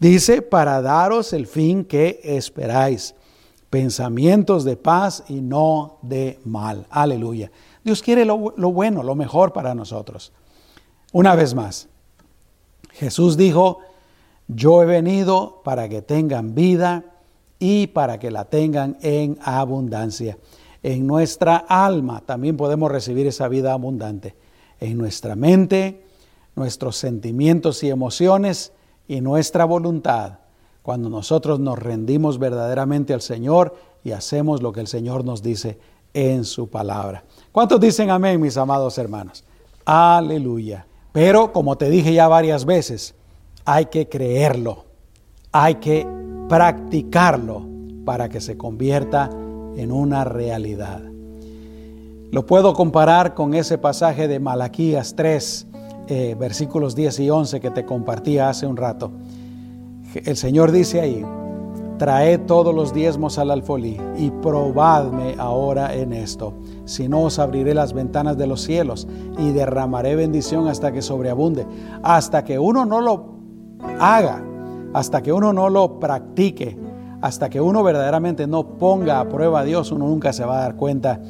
Dice, 0.00 0.42
para 0.42 0.82
daros 0.82 1.32
el 1.32 1.46
fin 1.46 1.84
que 1.84 2.18
esperáis, 2.24 3.14
pensamientos 3.70 4.64
de 4.64 4.76
paz 4.76 5.22
y 5.28 5.40
no 5.40 5.98
de 6.02 6.40
mal. 6.44 6.84
Aleluya. 6.90 7.52
Dios 7.88 8.02
quiere 8.02 8.26
lo, 8.26 8.52
lo 8.58 8.70
bueno, 8.70 9.02
lo 9.02 9.14
mejor 9.14 9.54
para 9.54 9.74
nosotros. 9.74 10.30
Una 11.10 11.34
vez 11.34 11.54
más, 11.54 11.88
Jesús 12.92 13.38
dijo, 13.38 13.78
yo 14.46 14.82
he 14.82 14.84
venido 14.84 15.62
para 15.64 15.88
que 15.88 16.02
tengan 16.02 16.54
vida 16.54 17.06
y 17.58 17.86
para 17.86 18.18
que 18.18 18.30
la 18.30 18.44
tengan 18.44 18.98
en 19.00 19.38
abundancia. 19.40 20.36
En 20.82 21.06
nuestra 21.06 21.56
alma 21.56 22.20
también 22.26 22.58
podemos 22.58 22.92
recibir 22.92 23.26
esa 23.26 23.48
vida 23.48 23.72
abundante. 23.72 24.34
En 24.80 24.98
nuestra 24.98 25.34
mente, 25.34 26.04
nuestros 26.56 26.98
sentimientos 26.98 27.82
y 27.84 27.88
emociones 27.88 28.72
y 29.06 29.22
nuestra 29.22 29.64
voluntad. 29.64 30.40
Cuando 30.82 31.08
nosotros 31.08 31.58
nos 31.58 31.78
rendimos 31.78 32.38
verdaderamente 32.38 33.14
al 33.14 33.22
Señor 33.22 33.74
y 34.04 34.10
hacemos 34.10 34.60
lo 34.60 34.72
que 34.72 34.80
el 34.80 34.88
Señor 34.88 35.24
nos 35.24 35.42
dice 35.42 35.78
en 36.14 36.44
su 36.44 36.68
palabra. 36.68 37.24
¿Cuántos 37.52 37.80
dicen 37.80 38.10
amén, 38.10 38.40
mis 38.40 38.56
amados 38.56 38.96
hermanos? 38.98 39.44
Aleluya. 39.84 40.86
Pero 41.12 41.52
como 41.52 41.76
te 41.76 41.90
dije 41.90 42.12
ya 42.12 42.28
varias 42.28 42.64
veces, 42.64 43.14
hay 43.64 43.86
que 43.86 44.08
creerlo, 44.08 44.84
hay 45.52 45.76
que 45.76 46.06
practicarlo 46.48 47.66
para 48.04 48.28
que 48.28 48.40
se 48.40 48.56
convierta 48.56 49.30
en 49.76 49.92
una 49.92 50.24
realidad. 50.24 51.02
Lo 52.30 52.44
puedo 52.44 52.74
comparar 52.74 53.34
con 53.34 53.54
ese 53.54 53.78
pasaje 53.78 54.28
de 54.28 54.38
Malaquías 54.38 55.14
3, 55.16 55.66
eh, 56.08 56.36
versículos 56.38 56.94
10 56.94 57.20
y 57.20 57.30
11 57.30 57.60
que 57.60 57.70
te 57.70 57.84
compartía 57.84 58.48
hace 58.48 58.66
un 58.66 58.76
rato. 58.76 59.10
El 60.14 60.36
Señor 60.36 60.72
dice 60.72 61.00
ahí, 61.00 61.24
traed 61.98 62.40
todos 62.46 62.74
los 62.74 62.94
diezmos 62.94 63.38
al 63.38 63.50
alfolí 63.50 64.00
y 64.16 64.30
probadme 64.30 65.34
ahora 65.38 65.94
en 65.94 66.12
esto. 66.12 66.54
Si 66.84 67.08
no, 67.08 67.22
os 67.22 67.38
abriré 67.38 67.74
las 67.74 67.92
ventanas 67.92 68.38
de 68.38 68.46
los 68.46 68.62
cielos 68.62 69.06
y 69.38 69.50
derramaré 69.50 70.16
bendición 70.16 70.68
hasta 70.68 70.92
que 70.92 71.02
sobreabunde. 71.02 71.66
Hasta 72.02 72.44
que 72.44 72.58
uno 72.58 72.86
no 72.86 73.00
lo 73.00 73.26
haga, 74.00 74.42
hasta 74.94 75.22
que 75.22 75.32
uno 75.32 75.52
no 75.52 75.68
lo 75.68 76.00
practique, 76.00 76.78
hasta 77.20 77.50
que 77.50 77.60
uno 77.60 77.82
verdaderamente 77.82 78.46
no 78.46 78.78
ponga 78.78 79.20
a 79.20 79.28
prueba 79.28 79.60
a 79.60 79.64
Dios, 79.64 79.90
uno 79.90 80.06
nunca 80.06 80.32
se 80.32 80.44
va 80.44 80.58
a 80.58 80.62
dar 80.62 80.76
cuenta 80.76 81.20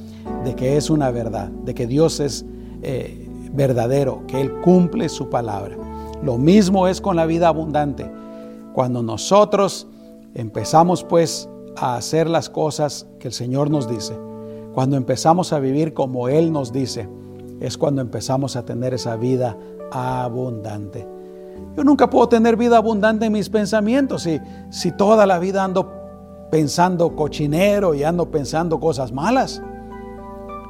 de 0.44 0.54
que 0.54 0.76
es 0.76 0.90
una 0.90 1.10
verdad, 1.10 1.48
de 1.48 1.74
que 1.74 1.86
Dios 1.86 2.20
es 2.20 2.44
eh, 2.82 3.26
verdadero, 3.52 4.22
que 4.26 4.40
Él 4.40 4.60
cumple 4.60 5.08
su 5.08 5.30
palabra. 5.30 5.76
Lo 6.22 6.36
mismo 6.36 6.88
es 6.88 7.00
con 7.00 7.16
la 7.16 7.26
vida 7.26 7.48
abundante. 7.48 8.10
Cuando 8.74 9.02
nosotros 9.02 9.88
empezamos 10.34 11.04
pues 11.04 11.48
a 11.76 11.96
hacer 11.96 12.28
las 12.28 12.50
cosas 12.50 13.06
que 13.18 13.28
el 13.28 13.34
Señor 13.34 13.70
nos 13.70 13.88
dice, 13.88 14.18
cuando 14.74 14.96
empezamos 14.96 15.52
a 15.52 15.60
vivir 15.60 15.94
como 15.94 16.28
Él 16.28 16.52
nos 16.52 16.72
dice, 16.72 17.08
es 17.60 17.76
cuando 17.76 18.00
empezamos 18.00 18.56
a 18.56 18.64
tener 18.64 18.94
esa 18.94 19.16
vida 19.16 19.56
abundante. 19.90 21.06
Yo 21.76 21.84
nunca 21.84 22.10
puedo 22.10 22.28
tener 22.28 22.56
vida 22.56 22.76
abundante 22.76 23.26
en 23.26 23.32
mis 23.32 23.48
pensamientos 23.48 24.22
si, 24.22 24.40
si 24.70 24.92
toda 24.92 25.26
la 25.26 25.38
vida 25.38 25.64
ando 25.64 25.92
pensando 26.50 27.14
cochinero 27.14 27.94
y 27.94 28.04
ando 28.04 28.30
pensando 28.30 28.80
cosas 28.80 29.12
malas. 29.12 29.62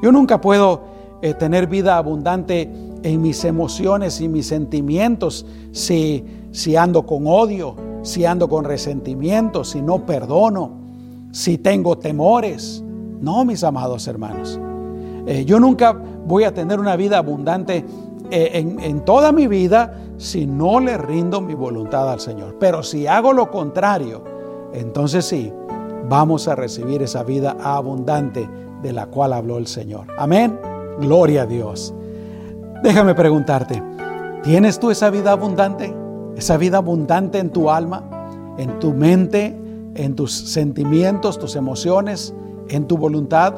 Yo 0.02 0.12
nunca 0.12 0.40
puedo 0.40 0.82
eh, 1.20 1.34
tener 1.34 1.66
vida 1.66 1.96
abundante 1.96 2.70
en 3.02 3.22
mis 3.22 3.44
emociones 3.44 4.20
y 4.20 4.28
mis 4.28 4.46
sentimientos 4.46 5.46
si, 5.72 6.24
si 6.52 6.76
ando 6.76 7.06
con 7.06 7.26
odio, 7.26 7.74
si 8.09 8.24
ando 8.24 8.48
con 8.48 8.64
resentimiento, 8.64 9.64
si 9.64 9.82
no 9.82 10.06
perdono, 10.06 10.70
si 11.30 11.59
tengo 11.59 11.98
temores. 11.98 12.82
No, 13.20 13.44
mis 13.44 13.62
amados 13.62 14.09
hermanos. 14.09 14.59
Eh, 15.26 15.44
yo 15.44 15.61
nunca 15.61 15.92
voy 15.92 16.44
a 16.44 16.54
tener 16.54 16.80
una 16.80 16.96
vida 16.96 17.18
abundante 17.18 17.84
eh, 18.30 18.50
en, 18.54 18.80
en 18.80 19.04
toda 19.04 19.30
mi 19.30 19.46
vida 19.46 19.92
si 20.16 20.46
no 20.46 20.80
le 20.80 20.96
rindo 20.96 21.42
mi 21.42 21.52
voluntad 21.52 22.11
al 22.11 22.18
Señor. 22.18 22.56
Pero 22.59 22.82
si 22.82 23.06
hago 23.06 23.34
lo 23.34 23.50
contrario, 23.50 24.24
entonces 24.72 25.26
sí, 25.26 25.52
vamos 26.09 26.48
a 26.48 26.54
recibir 26.54 27.02
esa 27.02 27.24
vida 27.24 27.59
abundante 27.62 28.48
de 28.82 28.92
la 28.94 29.06
cual 29.06 29.34
habló 29.34 29.59
el 29.59 29.66
Señor. 29.66 30.06
Amén. 30.16 30.59
Gloria 30.98 31.42
a 31.42 31.46
Dios. 31.46 31.92
Déjame 32.82 33.14
preguntarte, 33.14 33.82
¿tienes 34.42 34.80
tú 34.80 34.90
esa 34.90 35.11
vida 35.11 35.32
abundante? 35.32 36.07
¿Esa 36.39 36.57
vida 36.57 36.76
abundante 36.76 37.41
en 37.41 37.51
tu 37.51 37.68
alma, 37.68 38.05
en 38.59 38.78
tu 38.78 38.93
mente, 38.93 39.61
en 39.97 40.14
tus 40.14 40.32
sentimientos, 40.32 41.36
tus 41.36 41.57
emociones, 41.57 42.32
en 42.68 42.86
tu 42.86 42.97
voluntad? 42.97 43.55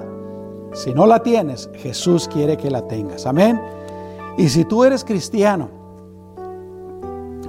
Si 0.72 0.94
no 0.94 1.04
la 1.04 1.22
tienes, 1.22 1.68
Jesús 1.74 2.26
quiere 2.26 2.56
que 2.56 2.70
la 2.70 2.88
tengas. 2.88 3.26
Amén. 3.26 3.60
Y 4.38 4.48
si 4.48 4.64
tú 4.64 4.82
eres 4.82 5.04
cristiano, 5.04 5.68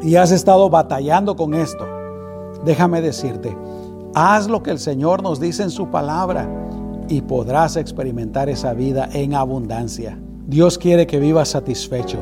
y 0.04 0.18
has 0.18 0.32
estado 0.32 0.70
batallando 0.70 1.38
con 1.38 1.54
esto, 1.54 1.88
déjame 2.66 3.02
decirte, 3.02 3.56
haz 4.14 4.50
lo 4.50 4.62
que 4.62 4.72
el 4.72 4.80
Señor 4.80 5.24
nos 5.24 5.40
dice 5.40 5.64
en 5.64 5.70
su 5.70 5.88
palabra 5.88 6.50
y 7.08 7.22
podrás 7.22 7.78
experimentar 7.78 8.50
esa 8.50 8.74
vida 8.74 9.08
en 9.14 9.34
abundancia. 9.36 10.20
Dios 10.46 10.78
quiere 10.78 11.08
que 11.08 11.20
vivas 11.22 11.48
satisfecho. 11.48 12.18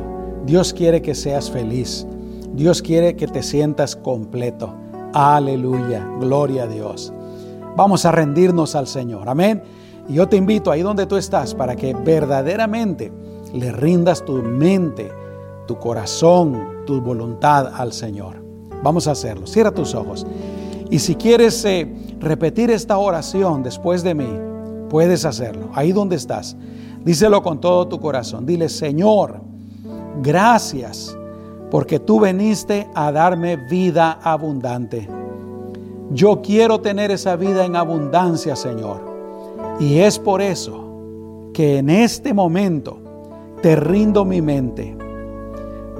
Dios 0.45 0.73
quiere 0.73 1.01
que 1.01 1.15
seas 1.15 1.49
feliz. 1.49 2.05
Dios 2.53 2.81
quiere 2.81 3.15
que 3.15 3.27
te 3.27 3.43
sientas 3.43 3.95
completo. 3.95 4.73
Aleluya. 5.13 6.07
Gloria 6.19 6.63
a 6.63 6.67
Dios. 6.67 7.13
Vamos 7.75 8.05
a 8.05 8.11
rendirnos 8.11 8.75
al 8.75 8.87
Señor. 8.87 9.29
Amén. 9.29 9.63
Y 10.07 10.13
yo 10.13 10.27
te 10.27 10.37
invito 10.37 10.71
ahí 10.71 10.81
donde 10.81 11.05
tú 11.05 11.17
estás 11.17 11.53
para 11.53 11.75
que 11.75 11.93
verdaderamente 11.93 13.11
le 13.53 13.71
rindas 13.71 14.25
tu 14.25 14.33
mente, 14.41 15.11
tu 15.67 15.77
corazón, 15.77 16.83
tu 16.85 16.99
voluntad 17.01 17.71
al 17.73 17.93
Señor. 17.93 18.43
Vamos 18.83 19.07
a 19.07 19.11
hacerlo. 19.11 19.45
Cierra 19.45 19.71
tus 19.71 19.93
ojos. 19.93 20.25
Y 20.89 20.99
si 20.99 21.15
quieres 21.15 21.63
eh, 21.65 21.87
repetir 22.19 22.71
esta 22.71 22.97
oración 22.97 23.61
después 23.61 24.03
de 24.03 24.15
mí, 24.15 24.29
puedes 24.89 25.25
hacerlo. 25.25 25.69
Ahí 25.73 25.91
donde 25.91 26.15
estás. 26.15 26.57
Díselo 27.05 27.43
con 27.43 27.61
todo 27.61 27.87
tu 27.87 27.99
corazón. 27.99 28.45
Dile, 28.45 28.69
Señor, 28.69 29.41
gracias 30.21 31.15
porque 31.71 31.99
tú 31.99 32.19
veniste 32.19 32.87
a 32.95 33.11
darme 33.11 33.55
vida 33.55 34.19
abundante. 34.23 35.07
Yo 36.11 36.41
quiero 36.41 36.81
tener 36.81 37.11
esa 37.11 37.35
vida 37.35 37.65
en 37.65 37.75
abundancia, 37.75 38.55
Señor. 38.55 39.01
Y 39.79 39.99
es 39.99 40.17
por 40.17 40.41
eso 40.41 41.51
que 41.53 41.77
en 41.77 41.89
este 41.89 42.33
momento 42.33 42.99
te 43.61 43.75
rindo 43.75 44.25
mi 44.25 44.41
mente. 44.41 44.97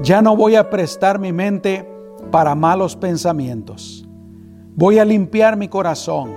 Ya 0.02 0.22
no 0.22 0.36
voy 0.36 0.56
a 0.56 0.70
prestar 0.70 1.20
mi 1.20 1.32
mente 1.32 1.88
para 2.32 2.56
malos 2.56 2.96
pensamientos. 2.96 4.08
Voy 4.76 4.98
a 4.98 5.06
limpiar 5.06 5.58
mi 5.58 5.68
corazón. 5.68 6.32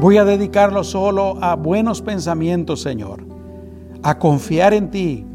Voy 0.00 0.18
a 0.18 0.24
dedicarlo 0.24 0.84
solo 0.84 1.36
a 1.40 1.56
buenos 1.56 2.00
pensamientos, 2.00 2.82
Señor. 2.82 3.24
A 4.02 4.18
confiar 4.18 4.72
en 4.72 4.90
ti. 4.90 5.26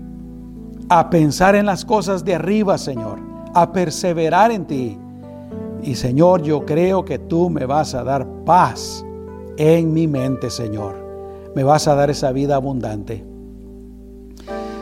A 0.94 1.10
pensar 1.10 1.56
en 1.56 1.66
las 1.66 1.86
cosas 1.86 2.26
de 2.26 2.36
arriba, 2.36 2.78
Señor. 2.78 3.18
A 3.54 3.72
perseverar 3.72 4.52
en 4.52 4.66
ti 4.66 4.98
y 5.82 5.96
Señor, 5.96 6.42
yo 6.42 6.66
creo 6.66 7.06
que 7.06 7.18
tú 7.18 7.50
me 7.50 7.66
vas 7.66 7.96
a 7.96 8.04
dar 8.04 8.28
paz 8.46 9.06
en 9.56 9.94
mi 9.94 10.06
mente, 10.06 10.50
Señor. 10.50 10.96
Me 11.56 11.64
vas 11.64 11.88
a 11.88 11.96
dar 11.96 12.10
esa 12.10 12.34
vida 12.34 12.56
abundante. 12.56 13.24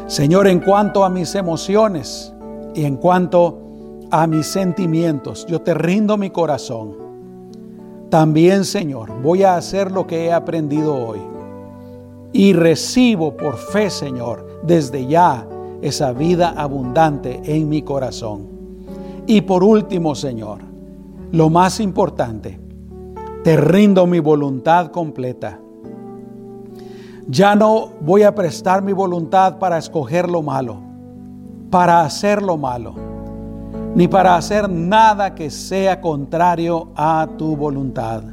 Señor, 0.08 0.48
en 0.48 0.62
cuanto 0.62 1.06
a 1.06 1.12
mis 1.12 1.36
emociones 1.36 2.34
y 2.74 2.86
en 2.86 2.96
cuanto 2.96 3.60
a 4.10 4.26
mis 4.26 4.48
sentimientos, 4.48 5.46
yo 5.48 5.62
te 5.62 5.76
rindo 5.76 6.18
mi 6.18 6.32
corazón. 6.32 6.96
También, 8.10 8.66
Señor, 8.66 9.22
voy 9.22 9.44
a 9.44 9.58
hacer 9.58 9.92
lo 9.92 10.08
que 10.08 10.26
he 10.26 10.34
aprendido 10.34 10.96
hoy. 10.96 11.20
Y 12.34 12.54
recibo 12.54 13.38
por 13.38 13.58
fe, 13.58 13.92
Señor, 13.92 14.60
desde 14.64 15.06
ya 15.06 15.46
esa 15.82 16.12
vida 16.12 16.54
abundante 16.56 17.42
en 17.46 17.70
mi 17.70 17.82
corazón. 17.82 18.48
Y 19.28 19.42
por 19.42 19.64
último, 19.64 20.16
Señor, 20.16 20.60
lo 21.32 21.50
más 21.50 21.80
importante, 21.80 22.60
te 23.44 23.56
rindo 23.56 24.08
mi 24.08 24.20
voluntad 24.20 24.92
completa. 24.92 25.60
Ya 27.28 27.56
no 27.56 27.92
voy 28.02 28.24
a 28.24 28.34
prestar 28.34 28.82
mi 28.82 28.92
voluntad 28.92 29.60
para 29.60 29.78
escoger 29.78 30.28
lo 30.28 30.42
malo, 30.42 30.80
para 31.70 32.02
hacer 32.02 32.42
lo 32.42 32.58
malo, 32.58 32.96
ni 33.94 34.08
para 34.08 34.36
hacer 34.36 34.68
nada 34.68 35.36
que 35.36 35.52
sea 35.52 36.02
contrario 36.02 36.90
a 36.96 37.28
tu 37.38 37.56
voluntad, 37.56 38.24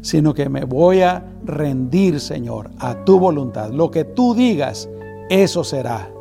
sino 0.00 0.34
que 0.34 0.48
me 0.48 0.64
voy 0.64 1.02
a 1.02 1.24
rendir, 1.44 2.18
Señor, 2.18 2.70
a 2.78 3.04
tu 3.04 3.20
voluntad. 3.20 3.70
Lo 3.70 3.90
que 3.90 4.04
tú 4.04 4.34
digas, 4.34 4.88
eso 5.30 5.62
será. 5.62 6.17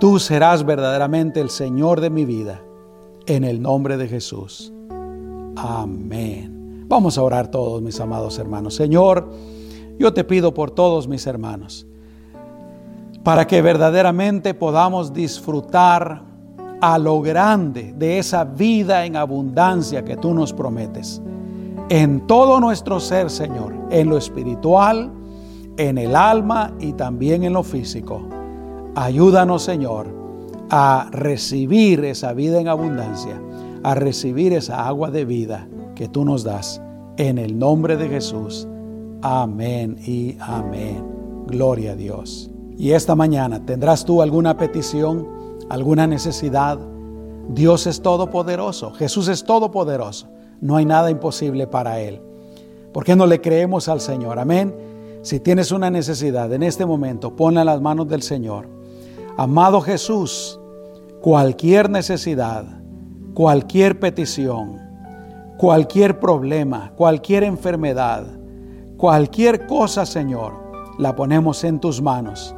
Tú 0.00 0.18
serás 0.18 0.64
verdaderamente 0.64 1.40
el 1.40 1.50
Señor 1.50 2.00
de 2.00 2.08
mi 2.08 2.24
vida 2.24 2.62
en 3.26 3.44
el 3.44 3.60
nombre 3.60 3.98
de 3.98 4.08
Jesús. 4.08 4.72
Amén. 5.56 6.86
Vamos 6.88 7.18
a 7.18 7.22
orar 7.22 7.48
todos, 7.48 7.82
mis 7.82 8.00
amados 8.00 8.38
hermanos. 8.38 8.74
Señor, 8.74 9.30
yo 9.98 10.14
te 10.14 10.24
pido 10.24 10.54
por 10.54 10.70
todos 10.70 11.06
mis 11.06 11.26
hermanos, 11.26 11.86
para 13.22 13.46
que 13.46 13.60
verdaderamente 13.60 14.54
podamos 14.54 15.12
disfrutar 15.12 16.22
a 16.80 16.98
lo 16.98 17.20
grande 17.20 17.92
de 17.94 18.18
esa 18.18 18.44
vida 18.44 19.04
en 19.04 19.16
abundancia 19.16 20.02
que 20.02 20.16
tú 20.16 20.32
nos 20.32 20.54
prometes. 20.54 21.20
En 21.90 22.26
todo 22.26 22.58
nuestro 22.58 23.00
ser, 23.00 23.28
Señor, 23.28 23.74
en 23.90 24.08
lo 24.08 24.16
espiritual, 24.16 25.12
en 25.76 25.98
el 25.98 26.16
alma 26.16 26.72
y 26.80 26.94
también 26.94 27.44
en 27.44 27.52
lo 27.52 27.62
físico. 27.62 28.39
Ayúdanos, 28.94 29.62
Señor 29.62 30.20
a 30.70 31.08
recibir 31.10 32.04
esa 32.04 32.32
vida 32.32 32.60
en 32.60 32.68
abundancia, 32.68 33.40
a 33.82 33.94
recibir 33.94 34.52
esa 34.52 34.86
agua 34.86 35.10
de 35.10 35.24
vida 35.24 35.68
que 35.96 36.08
tú 36.08 36.24
nos 36.24 36.44
das. 36.44 36.80
En 37.16 37.38
el 37.38 37.58
nombre 37.58 37.96
de 37.96 38.08
Jesús. 38.08 38.66
Amén 39.20 39.98
y 40.06 40.36
amén. 40.40 41.04
Gloria 41.46 41.92
a 41.92 41.96
Dios. 41.96 42.50
Y 42.78 42.92
esta 42.92 43.14
mañana, 43.14 43.66
¿tendrás 43.66 44.04
tú 44.04 44.22
alguna 44.22 44.56
petición, 44.56 45.28
alguna 45.68 46.06
necesidad? 46.06 46.78
Dios 47.48 47.86
es 47.86 48.00
todopoderoso, 48.00 48.92
Jesús 48.92 49.28
es 49.28 49.44
todopoderoso. 49.44 50.28
No 50.60 50.76
hay 50.76 50.84
nada 50.84 51.10
imposible 51.10 51.66
para 51.66 52.00
Él. 52.00 52.20
¿Por 52.92 53.04
qué 53.04 53.16
no 53.16 53.26
le 53.26 53.40
creemos 53.40 53.88
al 53.88 54.00
Señor? 54.00 54.38
Amén. 54.38 54.74
Si 55.22 55.40
tienes 55.40 55.72
una 55.72 55.90
necesidad 55.90 56.52
en 56.52 56.62
este 56.62 56.86
momento, 56.86 57.34
ponla 57.34 57.60
en 57.60 57.66
las 57.66 57.80
manos 57.80 58.08
del 58.08 58.22
Señor. 58.22 58.79
Amado 59.36 59.80
Jesús, 59.80 60.60
cualquier 61.20 61.88
necesidad, 61.88 62.64
cualquier 63.34 63.98
petición, 63.98 64.78
cualquier 65.56 66.18
problema, 66.18 66.92
cualquier 66.96 67.44
enfermedad, 67.44 68.26
cualquier 68.96 69.66
cosa, 69.66 70.04
Señor, 70.04 70.52
la 70.98 71.14
ponemos 71.14 71.64
en 71.64 71.80
tus 71.80 72.02
manos 72.02 72.54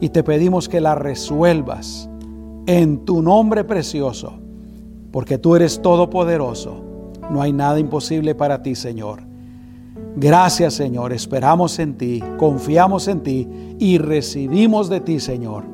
y 0.00 0.08
te 0.08 0.22
pedimos 0.22 0.68
que 0.68 0.80
la 0.80 0.94
resuelvas 0.94 2.08
en 2.66 3.04
tu 3.04 3.22
nombre 3.22 3.64
precioso, 3.64 4.34
porque 5.12 5.38
tú 5.38 5.56
eres 5.56 5.80
todopoderoso. 5.82 6.82
No 7.30 7.40
hay 7.40 7.52
nada 7.52 7.78
imposible 7.78 8.34
para 8.34 8.62
ti, 8.62 8.74
Señor. 8.74 9.22
Gracias, 10.16 10.74
Señor. 10.74 11.12
Esperamos 11.12 11.78
en 11.78 11.96
ti, 11.96 12.22
confiamos 12.38 13.08
en 13.08 13.22
ti 13.22 13.48
y 13.78 13.98
recibimos 13.98 14.88
de 14.88 15.00
ti, 15.00 15.20
Señor, 15.20 15.64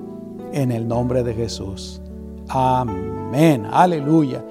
en 0.52 0.72
el 0.72 0.86
nombre 0.86 1.22
de 1.22 1.34
Jesús. 1.34 2.00
Amén. 2.48 3.66
Aleluya. 3.70 4.44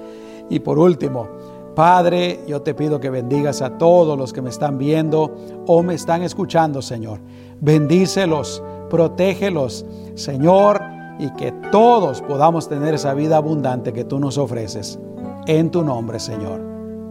Y 0.48 0.60
por 0.60 0.78
último, 0.78 1.28
Padre, 1.74 2.40
yo 2.46 2.62
te 2.62 2.74
pido 2.74 3.00
que 3.00 3.10
bendigas 3.10 3.62
a 3.62 3.78
todos 3.78 4.18
los 4.18 4.32
que 4.32 4.42
me 4.42 4.50
están 4.50 4.78
viendo 4.78 5.34
o 5.66 5.82
me 5.82 5.94
están 5.94 6.22
escuchando, 6.22 6.82
Señor. 6.82 7.20
Bendícelos, 7.60 8.62
protégelos, 8.88 9.86
Señor, 10.14 10.82
y 11.18 11.30
que 11.34 11.52
todos 11.70 12.22
podamos 12.22 12.68
tener 12.68 12.94
esa 12.94 13.14
vida 13.14 13.36
abundante 13.36 13.92
que 13.92 14.04
tú 14.04 14.18
nos 14.18 14.38
ofreces. 14.38 14.98
En 15.46 15.70
tu 15.70 15.84
nombre, 15.84 16.18
Señor. 16.18 16.60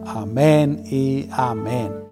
Amén 0.06 0.84
y 0.90 1.28
amén. 1.32 2.00